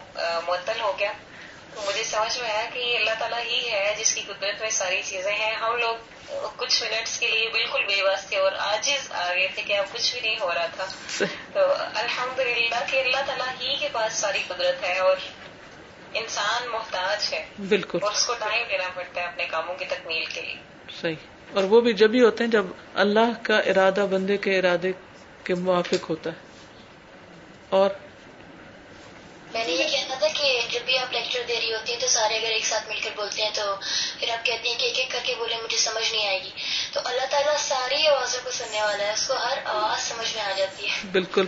[0.47, 1.12] معطل ہو گیا۔
[1.74, 5.01] تو مجھے سمجھ میں آیا کہ اللہ تعالیٰ ہی ہے جس کی قدرت میں ساری
[5.05, 5.95] چیزیں ہیں۔ ہم لوگ
[6.57, 9.86] کچھ منٹس کے لیے بالکل بے بس تھے اور آجز آ گئے تھے کہ اب
[9.93, 10.86] کچھ بھی نہیں ہو رہا تھا۔
[11.53, 11.59] تو
[11.95, 15.17] الحمد للہ کہ اللہ تعالیٰ ہی کے پاس ساری قدرت ہے اور
[16.13, 20.25] انسان محتاج ہے۔ بالکل۔ اور اس کو ٹائم دینا پڑتا ہے اپنے کاموں کی تکمیل
[20.25, 20.55] کے لیے۔
[21.01, 21.15] صحیح۔
[21.53, 24.91] اور وہ بھی جب ہی ہوتے ہیں جب اللہ کا ارادہ بندے کے ارادے
[25.43, 26.36] کے موافق ہوتا ہے۔
[27.69, 27.89] اور
[29.58, 32.08] میں نے یہ کہنا تھا کہ جب بھی آپ لیکچر دے رہی ہوتی ہیں تو
[32.08, 33.76] سارے اگر ایک ساتھ مل کر بولتے ہیں تو
[34.20, 36.49] پھر آپ کہتی ہیں کہ ایک ایک کر کے بولے مجھے سمجھ نہیں آئے گی۔
[36.93, 40.43] تو اللہ تعالیٰ ساری آوازوں کو سننے والا ہے اس کو ہر آواز سمجھ میں
[40.43, 41.45] آ جاتی ہے۔ بالکل۔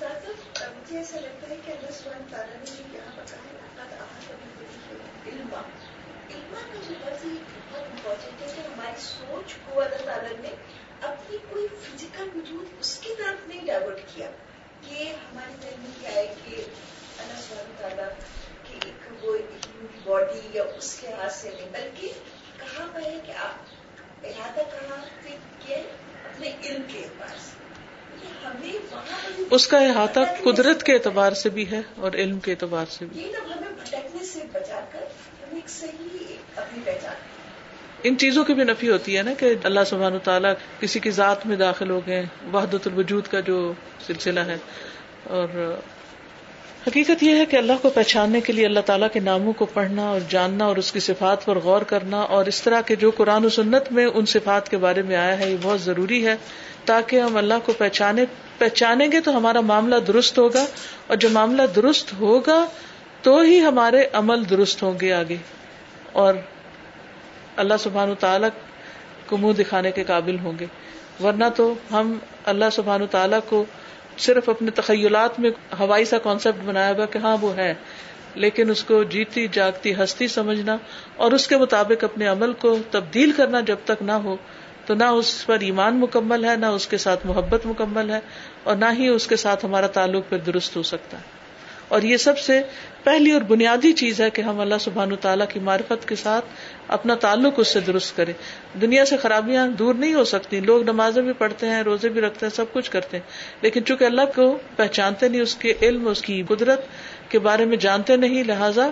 [0.00, 4.04] مجھے ایسا لگتا ہے کہ اللہ سبحانہ تعالیٰ نے جو یہاں بتایا
[5.26, 10.48] علم علم کا جو لفظ بہت امپورٹنٹ ہے کہ ہماری سوچ کو اللہ تعالیٰ نے
[11.00, 14.30] اپنی کوئی فزیکل وجود اس کی طرف نہیں ڈائیورٹ کیا۔
[14.82, 16.54] کہ ہمارے ذہن میں کیا ہے کہ
[17.18, 18.08] اللہ سبحانہ تعالیٰ
[18.62, 19.36] کی ایک وہ
[20.04, 22.12] باڈی یا اس کے ہاتھ سے نہیں بلکہ
[22.58, 24.96] کہاں پر ہے کہ آپ ارادہ کہاں
[25.66, 25.76] کیا
[26.24, 27.56] اپنے علم کے اعتبار سے
[28.44, 32.86] ہمیں وہاں اس کا احاطہ قدرت کے اعتبار سے بھی ہے اور علم کے اعتبار
[32.90, 35.02] سے بھی۔ یہ ہمیں بھٹکنے سے بچا کر
[35.42, 37.14] ہمیں ایک صحیح اپنی پہچان
[38.02, 41.46] ان چیزوں کی بھی نفی ہوتی ہے نا کہ اللہ سبحان تعالیٰ کسی کی ذات
[41.46, 43.72] میں داخل ہو گئے، وحدت الوجود کا جو
[44.06, 44.56] سلسلہ ہے۔
[45.24, 45.78] اور
[46.86, 50.08] حقیقت یہ ہے کہ اللہ کو پہچاننے کے لیے اللہ تعالیٰ کے ناموں کو پڑھنا
[50.08, 53.44] اور جاننا اور اس کی صفات پر غور کرنا اور اس طرح کے جو قرآن
[53.44, 56.34] و سنت میں ان صفات کے بارے میں آیا ہے، یہ بہت ضروری ہے
[56.84, 58.24] تاکہ ہم اللہ کو پہچانے،
[58.58, 60.66] پہچانیں گے تو ہمارا معاملہ درست ہوگا
[61.06, 62.66] اور جو معاملہ درست ہوگا
[63.22, 65.36] تو ہی ہمارے عمل درست ہوں گے آگے۔
[66.12, 66.34] اور
[67.58, 68.48] اللہ سبحان تعالیٰ
[69.26, 70.66] کو منہ دکھانے کے قابل ہوں گے۔
[71.22, 73.64] ورنہ تو ہم اللہ سبحان تعالیٰ کو
[74.18, 77.74] صرف اپنے تخیلات میں ہوائی سا کانسیپٹ بنایا ہوا کہ ہاں وہ ہے،
[78.34, 80.76] لیکن اس کو جیتی، جاگتی، ہستی سمجھنا
[81.16, 84.36] اور اس کے مطابق اپنے عمل کو تبدیل کرنا جب تک نہ ہو،
[84.86, 88.20] تو نہ اس پر ایمان مکمل ہے، نہ اس کے ساتھ محبت مکمل ہے
[88.64, 91.22] اور نہ ہی اس کے ساتھ ہمارا تعلق پھر درست ہو سکتا ہے۔
[91.88, 92.62] اور یہ سب سے
[93.08, 96.44] پہلی اور بنیادی چیز ہے کہ ہم اللہ سبحان تعالیٰ کی معرفت کے ساتھ
[96.88, 98.32] اپنا تعلق اس سے درست کریں۔
[98.80, 102.46] دنیا سے خرابیاں دور نہیں ہو سکتی۔ لوگ نمازیں بھی پڑھتے ہیں، روزے بھی رکھتے
[102.46, 103.24] ہیں، سب کچھ کرتے ہیں۔
[103.60, 106.80] لیکن چونکہ اللہ کو پہچانتے نہیں، اس کے علم، اس کی قدرت
[107.28, 108.90] کے بارے میں جانتے نہیں، لہٰذا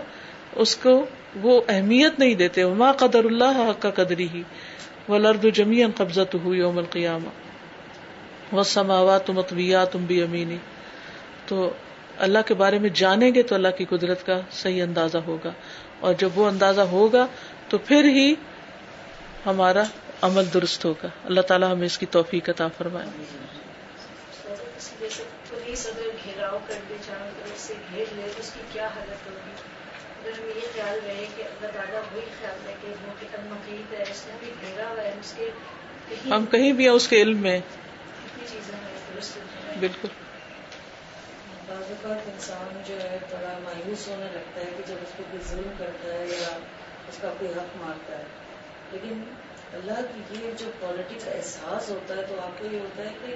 [0.57, 1.07] اس کو
[1.43, 4.43] وہ اہمیت نہیں دیتے۔ ماں قدر اللہ حق کا قدری ہی
[5.09, 7.29] وہ لرد جمی قبضہ ہوئی یوم القیامہ
[8.53, 10.57] وہ سماوا تم اتویا تم بھی امینی
[11.47, 11.71] تو
[12.19, 15.53] اللہ کے بارے میں جانیں گے تو اللہ کی قدرت کا صحیح اندازہ ہوگا
[16.01, 17.27] اور جب وہ اندازہ ہوگا
[17.69, 18.35] تو پھر ہی
[19.47, 19.83] ہمارا
[20.23, 23.07] عمل درست ہوگا اللہ تعالیٰ ہمیں اس کی توفیق عطا فرمائے۔
[36.31, 37.61] ہم کہیں بھی ہیں اس کے علم میں۔
[39.81, 40.26] بالکل۔
[41.87, 45.43] بعض اوقات انسان جو ہے بڑا مایوس ہونے لگتا ہے کہ جب اس پہ کوئی
[45.49, 46.59] ظلم کرتا ہے یا
[47.09, 48.23] اس کا کوئی حق مارتا ہے۔
[48.93, 49.23] لیکن
[49.73, 53.15] اللہ کی یہ جو کوالٹی کا احساس ہوتا ہے تو آپ کو یہ ہوتا ہے
[53.27, 53.35] کہ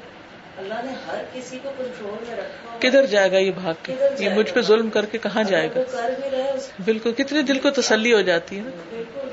[0.57, 4.31] اللہ نے ہر کسی کو کنٹرول میں رکھا کدھر جائے گا یہ بھاگ کے؟ یہ
[4.31, 6.53] مجھ پہ ظلم کر کے کہاں جائے گا؟ کر بھی رہے
[6.85, 9.29] بالکل کتنے دل کو تسلی ہو جاتی ہے بالکل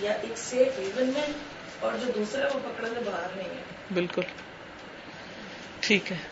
[0.00, 1.26] یا ایک سیف ایون میں
[1.80, 3.62] اور جو دوسرا وہ پکڑنے باہر نہیں ہے۔
[3.94, 4.22] بالکل۔
[5.80, 6.31] ٹھیک ہے۔